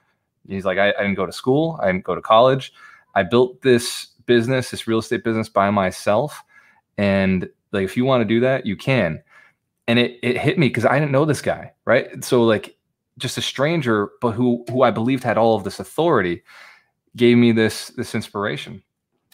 [0.48, 1.80] He's like, I, I didn't go to school.
[1.82, 2.74] I didn't go to college.
[3.16, 6.44] I built this business, this real estate business by myself.
[6.98, 9.22] And like, if you want to do that, you can.
[9.88, 11.74] And it, it hit me because I didn't know this guy.
[11.86, 12.24] Right.
[12.24, 12.76] So like
[13.18, 16.44] just a stranger, but who, who I believed had all of this authority
[17.16, 18.84] gave me this, this inspiration.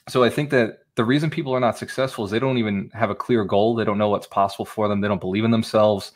[0.10, 3.10] So I think that the reason people are not successful is they don't even have
[3.10, 3.76] a clear goal.
[3.76, 5.02] They don't know what's possible for them.
[5.02, 6.12] They don't believe in themselves.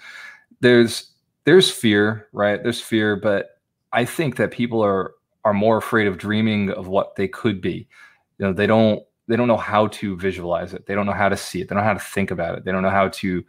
[0.59, 1.11] There's
[1.45, 2.61] there's fear, right?
[2.61, 3.54] There's fear, but
[3.95, 7.87] I think that people are are more afraid of dreaming of what they could be.
[8.37, 10.85] You know, they don't they don't know how to visualize it.
[10.85, 11.69] They don't know how to see it.
[11.69, 12.65] They don't know how to think about it.
[12.65, 13.43] They don't know how to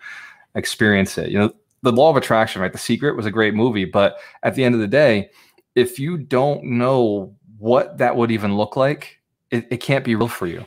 [0.55, 1.31] experience it.
[1.31, 2.73] You know, the law of attraction, right?
[2.73, 5.31] The secret was a great movie, but at the end of the day,
[5.75, 9.21] if you don't know what that would even look like,
[9.51, 10.65] it, it can't be real for you.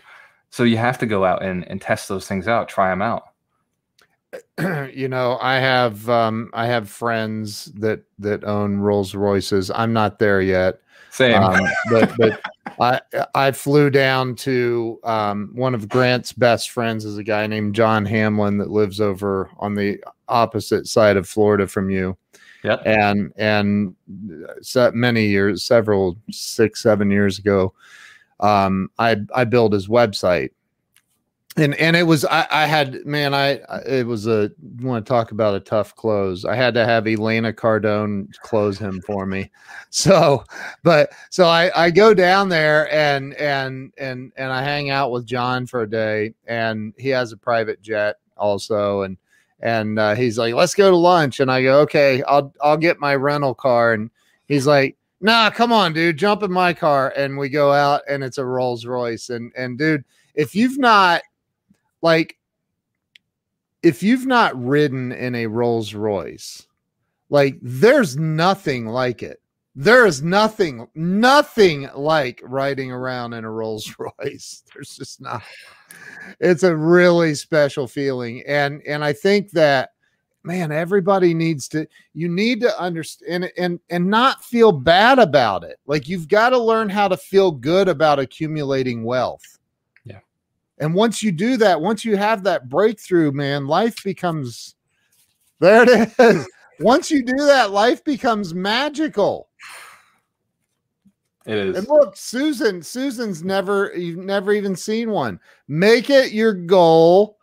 [0.52, 3.24] So you have to go out and, and test those things out, try them out.
[4.94, 9.72] you know, I have um, I have friends that that own Rolls Royces.
[9.72, 10.82] I'm not there yet.
[11.12, 11.60] Same, um,
[11.90, 12.42] but but
[12.80, 13.02] I
[13.34, 18.06] I flew down to um, one of Grant's best friends is a guy named John
[18.06, 22.18] Hamlin that lives over on the opposite side of Florida from you.
[22.64, 23.96] Yeah, and and
[24.62, 27.74] so many years, several six seven years ago,
[28.42, 30.52] um, I I built his website,
[31.58, 35.32] and and it was I, I had man I it was a want to talk
[35.32, 36.46] about a tough close.
[36.46, 39.52] I had to have Elena Cardone close him for me.
[39.92, 40.44] So,
[40.84, 45.26] but so I I go down there and and and and I hang out with
[45.26, 49.18] John for a day, and he has a private jet also, and
[49.62, 53.00] and uh, he's like, let's go to lunch, and I go, okay, I'll I'll get
[53.00, 54.12] my rental car, and
[54.48, 57.14] he's like nah, come on, dude, jump in my car.
[57.18, 59.30] And we go out and it's a Rolls Royce.
[59.30, 61.22] And and dude, if you've not
[62.02, 62.38] like
[63.84, 66.66] if you've not ridden in a Rolls Royce,
[67.30, 69.42] like there's nothing like it.
[69.76, 74.64] There is nothing, nothing like riding around in a Rolls Royce.
[74.74, 75.42] There's just not.
[76.40, 78.44] It's a really special feeling.
[78.46, 79.92] And and I think that
[80.44, 85.66] man everybody needs to you need to understand and, and and not feel bad about
[85.66, 89.59] it like you've got to learn how to feel good about accumulating wealth
[90.80, 94.76] and once you do that once you have that breakthrough man life becomes
[95.60, 96.48] there it is
[96.80, 99.50] once you do that life becomes magical
[101.46, 106.54] it is and look susan susan's never you've never even seen one make it your
[106.54, 107.40] goal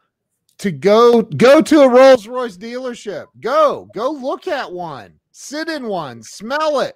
[0.58, 3.26] to go go to a Rolls Royce dealership.
[3.40, 6.94] Go, go look at one, sit in one, smell it.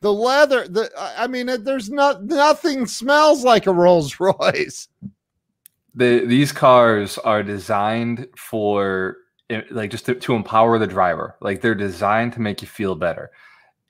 [0.00, 4.88] The leather, the I mean, there's not nothing smells like a Rolls Royce.
[5.94, 9.18] The these cars are designed for
[9.50, 11.36] eh, like just to, to empower the driver.
[11.40, 13.30] Like they're designed to make you feel better.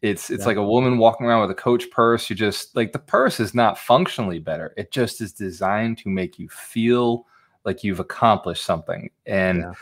[0.02, 0.48] It's it's yeah.
[0.48, 2.28] like a woman walking around with a Coach purse.
[2.28, 4.74] You just like the purse is not functionally better.
[4.76, 7.26] It just is designed to make you feel
[7.64, 9.10] like you've accomplished something.
[9.26, 9.72] And yeah.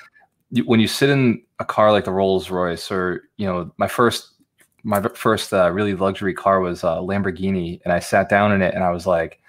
[0.50, 3.88] you, when you sit in a car like the Rolls Royce, or you know, my
[3.88, 4.34] first
[4.82, 8.74] my first uh, really luxury car was a Lamborghini, and I sat down in it,
[8.74, 9.39] and I was like,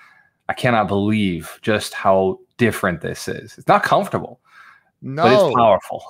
[0.52, 3.58] I cannot believe just how different this is.
[3.58, 4.42] It's not comfortable,
[5.02, 6.04] no, but it's powerful.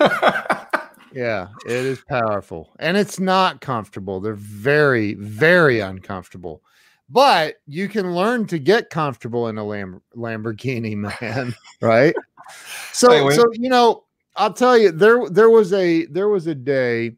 [1.12, 2.76] Yeah, it is powerful.
[2.78, 4.20] And it's not comfortable.
[4.20, 6.62] They're very, very uncomfortable.
[7.08, 12.14] But you can learn to get comfortable in a Lam- Lamborghini, man, right?
[12.92, 14.04] So so you know,
[14.36, 17.16] I'll tell you there there was a there was a day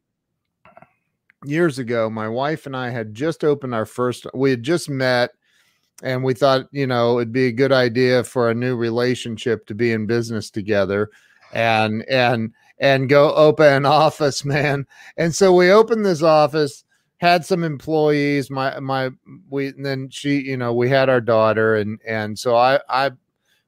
[1.45, 5.31] years ago my wife and I had just opened our first we had just met
[6.03, 9.75] and we thought, you know, it'd be a good idea for a new relationship to
[9.75, 11.11] be in business together
[11.53, 14.87] and and and go open an office, man.
[15.17, 16.85] And so we opened this office,
[17.19, 19.11] had some employees, my my
[19.49, 23.13] we and then she, you know, we had our daughter and and so I I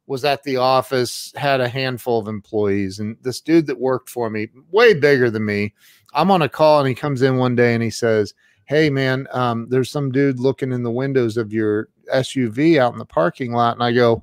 [0.07, 4.29] was at the office, had a handful of employees, and this dude that worked for
[4.29, 5.73] me, way bigger than me,
[6.13, 9.27] I'm on a call and he comes in one day and he says, Hey man,
[9.33, 13.53] um, there's some dude looking in the windows of your SUV out in the parking
[13.53, 13.75] lot.
[13.75, 14.23] And I go,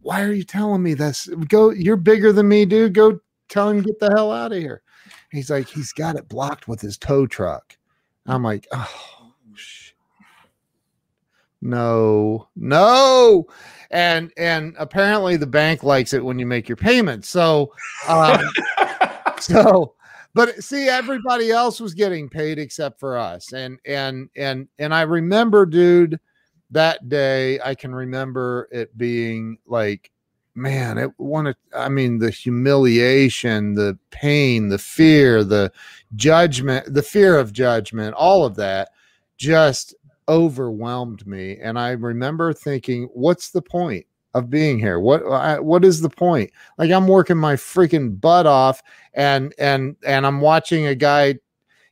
[0.00, 1.26] why are you telling me this?
[1.48, 2.94] Go, you're bigger than me, dude.
[2.94, 4.82] Go tell him get the hell out of here.
[5.30, 7.76] He's like, he's got it blocked with his tow truck.
[8.26, 9.94] I'm like, oh, shit.
[11.60, 13.46] no, no.
[13.90, 17.28] And and apparently the bank likes it when you make your payments.
[17.28, 17.72] So,
[18.08, 18.40] um,
[19.40, 19.94] so,
[20.34, 23.52] but eh, see, everybody else was getting paid except for us.
[23.52, 26.18] And and and and I remember, dude
[26.72, 30.10] that day i can remember it being like
[30.54, 35.70] man it wanted i mean the humiliation the pain the fear the
[36.16, 38.90] judgment the fear of judgment all of that
[39.36, 39.94] just
[40.28, 45.84] overwhelmed me and i remember thinking what's the point of being here what I, what
[45.84, 48.82] is the point like i'm working my freaking butt off
[49.14, 51.34] and and and i'm watching a guy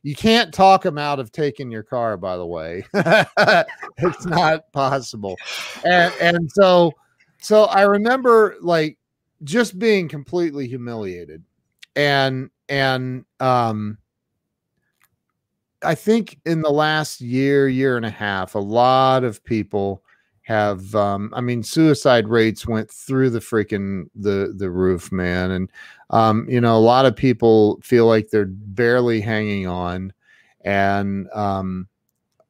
[0.03, 2.85] you can't talk him out of taking your car, by the way.
[2.93, 5.37] it's not possible.
[5.85, 6.93] And and so
[7.39, 8.97] so I remember like
[9.43, 11.43] just being completely humiliated.
[11.95, 13.97] And and um
[15.83, 20.03] I think in the last year, year and a half, a lot of people
[20.51, 25.69] have um i mean suicide rates went through the freaking the the roof man and
[26.09, 30.13] um you know a lot of people feel like they're barely hanging on
[30.63, 31.87] and um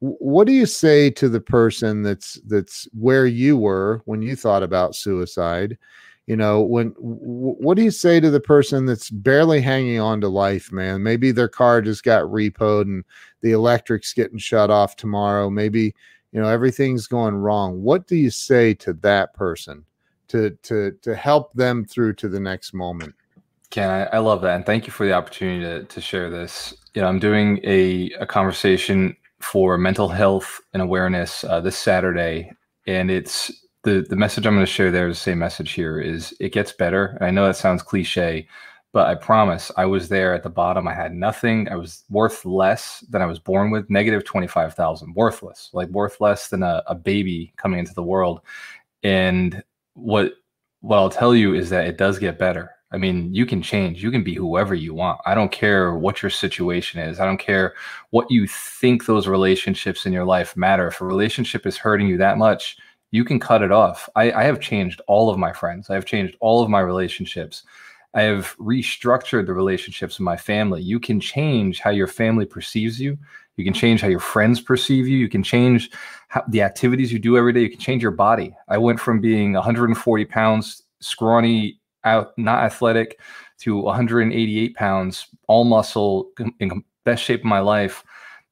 [0.02, 4.64] what do you say to the person that's that's where you were when you thought
[4.64, 5.78] about suicide?
[6.26, 10.28] You know when what do you say to the person that's barely hanging on to
[10.28, 11.04] life man?
[11.04, 13.04] Maybe their car just got repoed and
[13.42, 15.52] the electric's getting shut off tomorrow.
[15.52, 15.94] Maybe
[16.32, 19.86] you know everything's going wrong what do you say to that person
[20.28, 23.14] to to to help them through to the next moment?
[23.70, 26.74] Ken i, I love that and thank you for the opportunity to, to share this.
[26.94, 32.52] You know i'm doing a, a conversation for mental health and awareness uh, this saturday
[32.86, 33.52] and it's
[33.84, 36.52] the the message i'm going to share there is the same message here is it
[36.54, 38.48] gets better and i know that sounds cliche
[38.94, 40.88] but I promise I was there at the bottom.
[40.88, 41.70] I had nothing.
[41.70, 46.50] I was worth less than I was born with, negative 25,000, worthless, like worth less
[46.50, 48.42] than a, a baby coming into the world.
[49.04, 49.64] And
[49.94, 50.34] what
[50.82, 52.72] what I'll tell you is that it does get better.
[52.92, 54.04] I mean, you can change.
[54.04, 55.22] You can be whoever you want.
[55.26, 57.20] I don't care what your situation is.
[57.20, 57.76] I don't care
[58.10, 60.88] what you think those relationships in your life matter.
[60.88, 62.78] If a relationship is hurting you that much,
[63.12, 64.10] you can cut it off.
[64.16, 65.90] I, I have changed all of my friends.
[65.90, 67.64] I have changed all of my relationships
[68.14, 70.82] I have restructured the relationships in my family.
[70.82, 73.18] You can change how your family perceives you.
[73.56, 75.18] You can change how your friends perceive you.
[75.18, 75.92] You can change
[76.28, 77.62] how, the activities you do every day.
[77.62, 78.54] You can change your body.
[78.68, 83.20] I went from being 140 pounds, scrawny, out, not athletic,
[83.60, 88.04] to 188 pounds, all muscle, in the best shape of my life.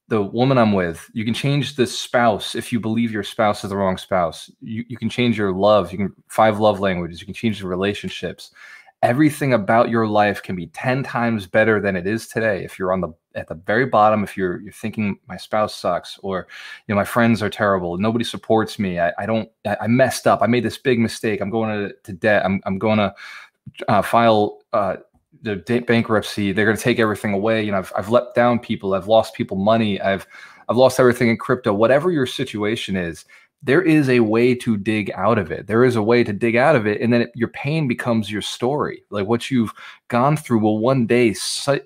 [0.07, 3.69] The woman I'm with, you can change the spouse if you believe your spouse is
[3.69, 4.49] the wrong spouse.
[4.59, 5.91] You, you can change your love.
[5.91, 7.19] You can five love languages.
[7.19, 8.51] You can change the relationships
[9.01, 12.91] everything about your life can be 10 times better than it is today if you're
[12.91, 16.47] on the at the very bottom if you're you're thinking my spouse sucks or
[16.87, 17.97] you know my friends are terrible.
[17.97, 18.99] Nobody supports me.
[18.99, 20.41] I, I don't I, messed up.
[20.41, 21.39] I made this big mistake.
[21.39, 22.43] I'm going to, to debt.
[22.43, 23.13] I'm, I'm going to
[23.87, 24.97] uh, file uh,
[25.43, 25.55] the
[25.87, 26.51] bankruptcy.
[26.51, 27.63] They're going to take everything away.
[27.63, 28.93] You know I've, I've let down people.
[28.93, 30.01] I've lost people money.
[30.01, 30.27] I've
[30.67, 31.73] i've lost everything in crypto.
[31.73, 33.25] Whatever your situation is
[33.61, 35.67] there is a way to dig out of it.
[35.67, 38.31] There is a way to dig out of it, and then it, your pain becomes
[38.31, 39.03] your story.
[39.09, 39.73] Like what you've
[40.07, 41.35] gone through will one day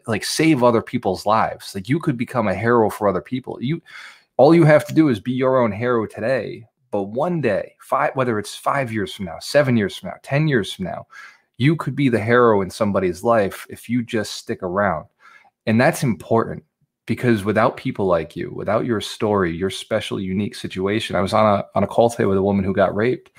[0.06, 1.74] like save other people's lives.
[1.74, 3.58] Like you could become a hero for other people.
[3.60, 3.82] You,
[4.38, 6.68] all you have to do is be your own hero today.
[6.92, 10.48] But one day, five, whether it's five years from now, seven years from now, ten
[10.48, 11.08] years from now,
[11.58, 15.08] you could be the hero in somebody's life if you just stick around,
[15.66, 16.64] and that's important
[17.06, 21.60] because without people like you, without your story, your special, unique situation, I was on
[21.60, 23.32] a on a call today with a woman who got raped,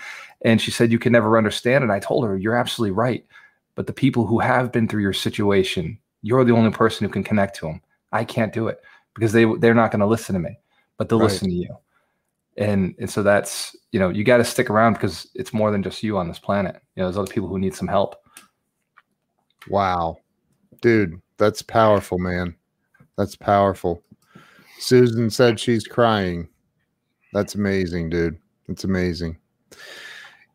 [0.43, 1.83] and she said you can never understand.
[1.83, 3.25] And I told her, you're absolutely right.
[3.75, 7.25] But the people who have been through your situation, You're the only person who can
[7.25, 7.81] connect to them.
[8.13, 8.81] I can't do it
[9.15, 10.59] because they they're not going to listen to me,
[10.99, 11.31] but they'll right.
[11.31, 11.77] listen to you.
[12.57, 15.83] And and so that's you know you got to stick around because it's more than
[15.83, 16.77] just you on this planet.
[16.95, 18.17] You know, there's other people who need some help.
[19.69, 20.19] Wow,
[20.83, 22.55] dude, that's powerful, man.
[23.17, 24.03] That's powerful.
[24.79, 26.49] Susan said she's crying.
[27.33, 28.39] That's amazing, dude.
[28.69, 29.39] That's amazing.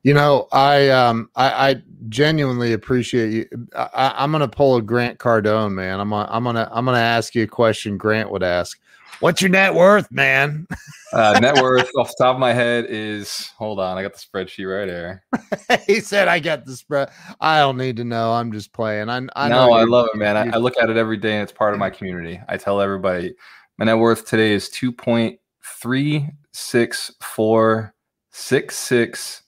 [0.03, 1.75] You know, I um I, I
[2.07, 3.67] genuinely appreciate you.
[3.75, 5.99] I, am gonna pull a Grant Cardone, man.
[5.99, 8.79] I'm gonna, I'm gonna I'm gonna ask you a question Grant would ask.
[9.19, 10.65] What's your net worth, man?
[11.13, 14.19] uh, net worth off the top of my head is hold on, I got the
[14.19, 15.23] spreadsheet right here.
[15.87, 17.11] he said I got the spread.
[17.41, 18.31] I don't need to know.
[18.31, 19.09] I'm just playing.
[19.09, 19.73] I, I know.
[19.73, 20.37] I love it, man.
[20.37, 22.39] I, I look at it every day and it's part of my community.
[22.47, 23.35] I tell everybody
[23.77, 25.39] my net worth today is two point
[25.81, 27.93] three six four
[28.31, 29.43] six six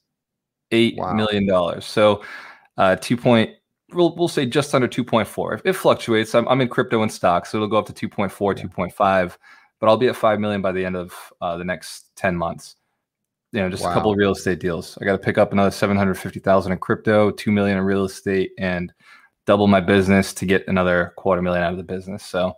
[0.72, 1.14] eight wow.
[1.14, 1.86] million dollars.
[1.86, 2.24] So
[2.78, 3.52] uh, two point
[3.94, 5.56] we'll, we'll say just under 2.4.
[5.56, 8.58] If it fluctuates, I'm, I'm in crypto and stocks, so it'll go up to 2.4,
[8.58, 8.64] yeah.
[8.64, 9.38] 2.5,
[9.80, 12.76] but I'll be at 5 million by the end of uh, the next 10 months.
[13.52, 13.92] You know, just wow.
[13.92, 14.98] a couple of real estate deals.
[15.02, 18.94] I got to pick up another 750,000 in crypto, 2 million in real estate, and
[19.46, 22.26] double my business to get another quarter million out of the business.
[22.26, 22.54] So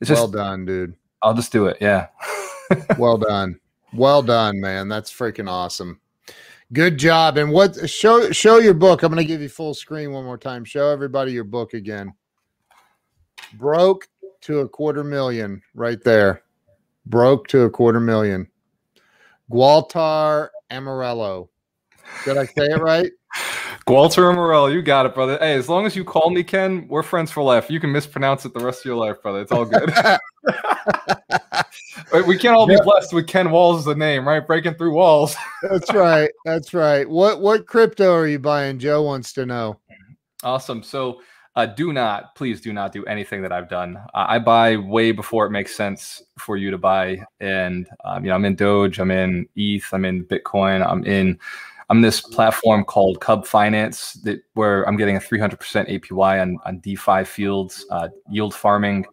[0.00, 0.94] it's just well done, dude.
[1.22, 1.78] I'll just do it.
[1.80, 2.08] Yeah.
[2.98, 3.58] well done.
[3.92, 4.88] Well done, man.
[4.88, 6.00] That's freaking awesome.
[6.72, 7.38] Good job.
[7.38, 9.02] And what show show your book.
[9.02, 10.64] I'm going to give you full screen one more time.
[10.64, 12.12] Show everybody your book again.
[13.54, 14.06] Broke
[14.42, 16.42] to a quarter million right there.
[17.06, 18.48] Broke to a quarter million.
[19.50, 21.48] Gualter Amarelo.
[22.26, 23.10] Did I say it right?
[23.88, 25.38] Gualter Morello, you got it, brother.
[25.40, 27.70] Hey, as long as you call me Ken, we're friends for life.
[27.70, 29.40] You can mispronounce it the rest of your life, brother.
[29.40, 29.88] It's all good.
[32.26, 34.46] we can't all be blessed with Ken Walls as a name, right?
[34.46, 35.34] Breaking through walls.
[35.62, 36.30] That's right.
[36.44, 37.08] That's right.
[37.08, 38.78] What what crypto are you buying?
[38.78, 39.78] Joe wants to know.
[40.42, 40.82] Awesome.
[40.82, 41.22] So
[41.56, 43.96] uh, do not, please do not do anything that I've done.
[44.12, 47.24] Uh, I buy way before it makes sense for you to buy.
[47.40, 51.38] And um, you know, I'm in Doge, I'm in ETH, I'm in Bitcoin, I'm in
[51.90, 55.56] I'm this platform called Cub Finance that where I'm getting a 300%
[55.90, 59.06] APY on on DeFi fields, uh, yield farming,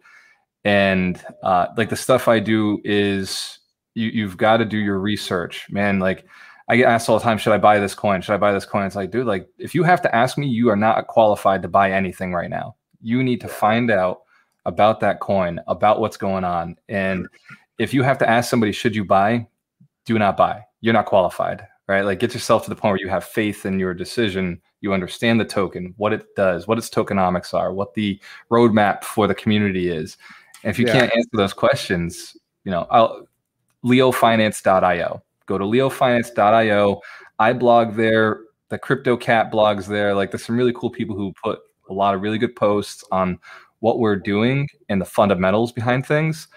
[0.66, 3.60] and uh, like the stuff I do is
[3.94, 6.00] you you've got to do your research, man.
[6.00, 6.26] Like
[6.68, 8.22] I get asked all the time, should I buy this coin?
[8.22, 8.86] Should I buy this coin?
[8.86, 11.70] It's like, dude, like if you have to ask me, you are not qualified to
[11.70, 12.76] buy anything right now.
[13.02, 14.24] You need to find out
[14.66, 17.28] about that coin, about what's going on, and
[17.78, 19.48] if you have to ask somebody, should you buy?
[20.06, 20.64] Do not buy.
[20.82, 22.02] You're not qualified right?
[22.04, 24.62] Like get yourself to the point where you have faith in your decision.
[24.82, 28.20] You understand the token, what it does, what its tokenomics are, what the
[28.52, 30.18] roadmap for the community is.
[30.64, 30.94] And if you yeah.
[31.00, 33.28] can't answer those questions, you know, I'll,
[33.86, 35.22] leofinance.io.
[35.46, 37.02] Go to leofinance.io.
[37.38, 38.42] I blog there.
[38.70, 40.16] The Crypto Cat blogs there.
[40.16, 43.38] Like there's some really cool people who put a lot of really good posts on
[43.80, 46.48] what we're doing and the fundamentals behind things.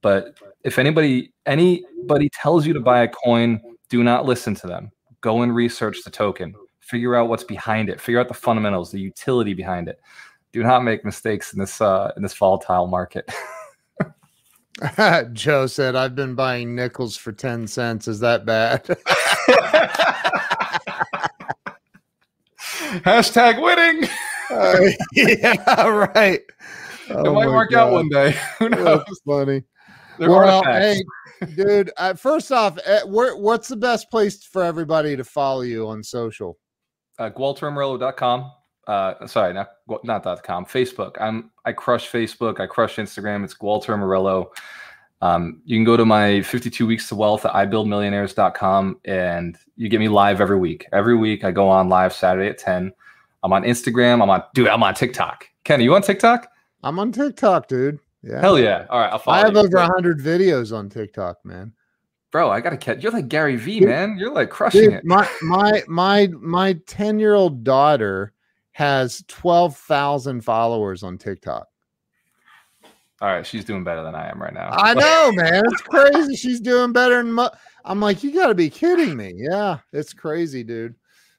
[0.00, 3.60] But if anybody anybody tells you to buy a coin
[3.92, 4.90] do not listen to them.
[5.20, 6.54] Go and research the token.
[6.80, 8.00] Figure out what's behind it.
[8.00, 10.00] Figure out the fundamentals, the utility behind it.
[10.50, 13.30] Do not make mistakes in this uh, in this volatile market.
[15.34, 18.08] Joe said, "I've been buying nickels for ten cents.
[18.08, 18.82] Is that bad?"
[23.04, 24.08] Hashtag winning.
[24.50, 26.40] Uh, yeah, right.
[27.10, 27.88] Oh it might work God.
[27.88, 28.34] out one day.
[28.58, 29.04] Who knows?
[29.06, 29.64] That's funny.
[30.18, 31.02] They're well, hey,
[31.56, 31.90] dude.
[31.96, 36.02] Uh, first off, uh, where, what's the best place for everybody to follow you on
[36.02, 36.58] social?
[37.18, 38.52] Uh, GualterAmarelo.com.
[38.86, 39.68] Uh, sorry, not
[40.02, 40.66] not dot com.
[40.66, 41.16] Facebook.
[41.20, 42.58] I'm I crush Facebook.
[42.58, 43.44] I crush Instagram.
[43.44, 44.48] It's Gualter Amarelo.
[45.20, 50.00] Um, you can go to my 52 weeks to wealth at ibuildmillionaires.com and you get
[50.00, 50.86] me live every week.
[50.92, 52.92] Every week I go on live Saturday at 10.
[53.44, 54.20] I'm on Instagram.
[54.20, 55.46] I'm on dude, I'm on TikTok.
[55.62, 56.48] Kenny, you on TikTok?
[56.82, 58.00] I'm on TikTok, dude.
[58.22, 58.40] Yeah.
[58.40, 58.86] Hell yeah.
[58.88, 59.10] All right.
[59.12, 59.60] I'll follow I have you.
[59.60, 61.72] over hundred videos on TikTok, man.
[62.30, 63.02] Bro, I gotta catch.
[63.02, 64.16] You're like Gary V, man.
[64.18, 65.04] You're like crushing Dude, it.
[65.04, 68.32] My my my my ten year old daughter
[68.72, 71.66] has twelve thousand followers on TikTok.
[73.20, 74.70] All right, she's doing better than I am right now.
[74.72, 75.62] I know, man.
[75.66, 76.34] It's crazy.
[76.34, 77.38] She's doing better than.
[77.84, 79.34] I'm like, you got to be kidding me.
[79.36, 80.94] Yeah, it's crazy, dude.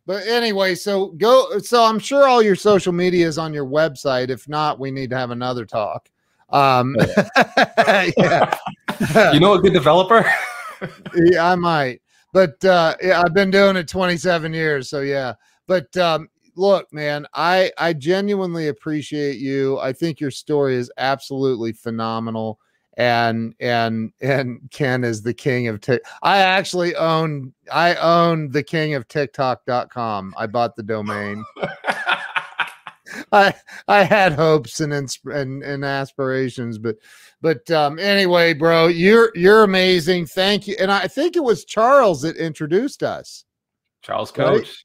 [0.06, 1.58] But anyway, so go.
[1.60, 4.30] So I'm sure all your social media is on your website.
[4.30, 6.10] If not, we need to have another talk.
[6.54, 6.96] Um,
[8.18, 8.56] yeah.
[9.34, 10.26] you know a good developer?
[11.16, 12.02] yeah, I might.
[12.32, 15.34] But uh, yeah, I've been doing it 27 years, so yeah.
[15.68, 19.80] But um, look, man, I I genuinely appreciate you.
[19.80, 22.60] I think your story is absolutely phenomenal.
[22.96, 26.02] And and and Ken is the king of Tik.
[26.22, 30.36] I actually own I own the king of TikTok.com.
[30.38, 31.44] I bought the domain.
[33.32, 33.54] I
[33.88, 36.98] I had hopes and and and aspirations, but
[37.42, 40.26] but um, anyway, bro, you're you're amazing.
[40.28, 40.76] Thank you.
[40.80, 43.46] And I think it was Charles that introduced us.
[44.02, 44.62] Charles Coach.
[44.62, 44.76] Right?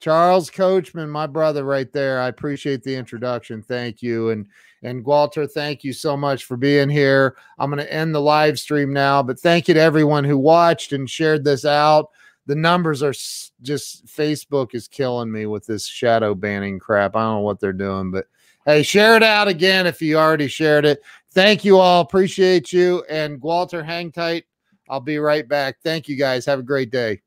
[0.00, 2.20] Charles Coachman, my brother right there.
[2.20, 3.62] I appreciate the introduction.
[3.62, 4.30] Thank you.
[4.30, 4.46] And
[4.82, 7.36] and Gualter, thank you so much for being here.
[7.58, 10.92] I'm going to end the live stream now, but thank you to everyone who watched
[10.92, 12.10] and shared this out.
[12.48, 13.12] The numbers are
[13.60, 17.14] just Facebook is killing me with this shadow banning crap.
[17.14, 18.26] I don't know what they're doing, but
[18.64, 21.02] hey, share it out again if you already shared it.
[21.32, 22.00] Thank you all.
[22.00, 23.04] Appreciate you.
[23.10, 24.44] And Gualter, hang tight.
[24.88, 25.76] I'll be right back.
[25.84, 26.46] Thank you guys.
[26.46, 27.20] Have a great day.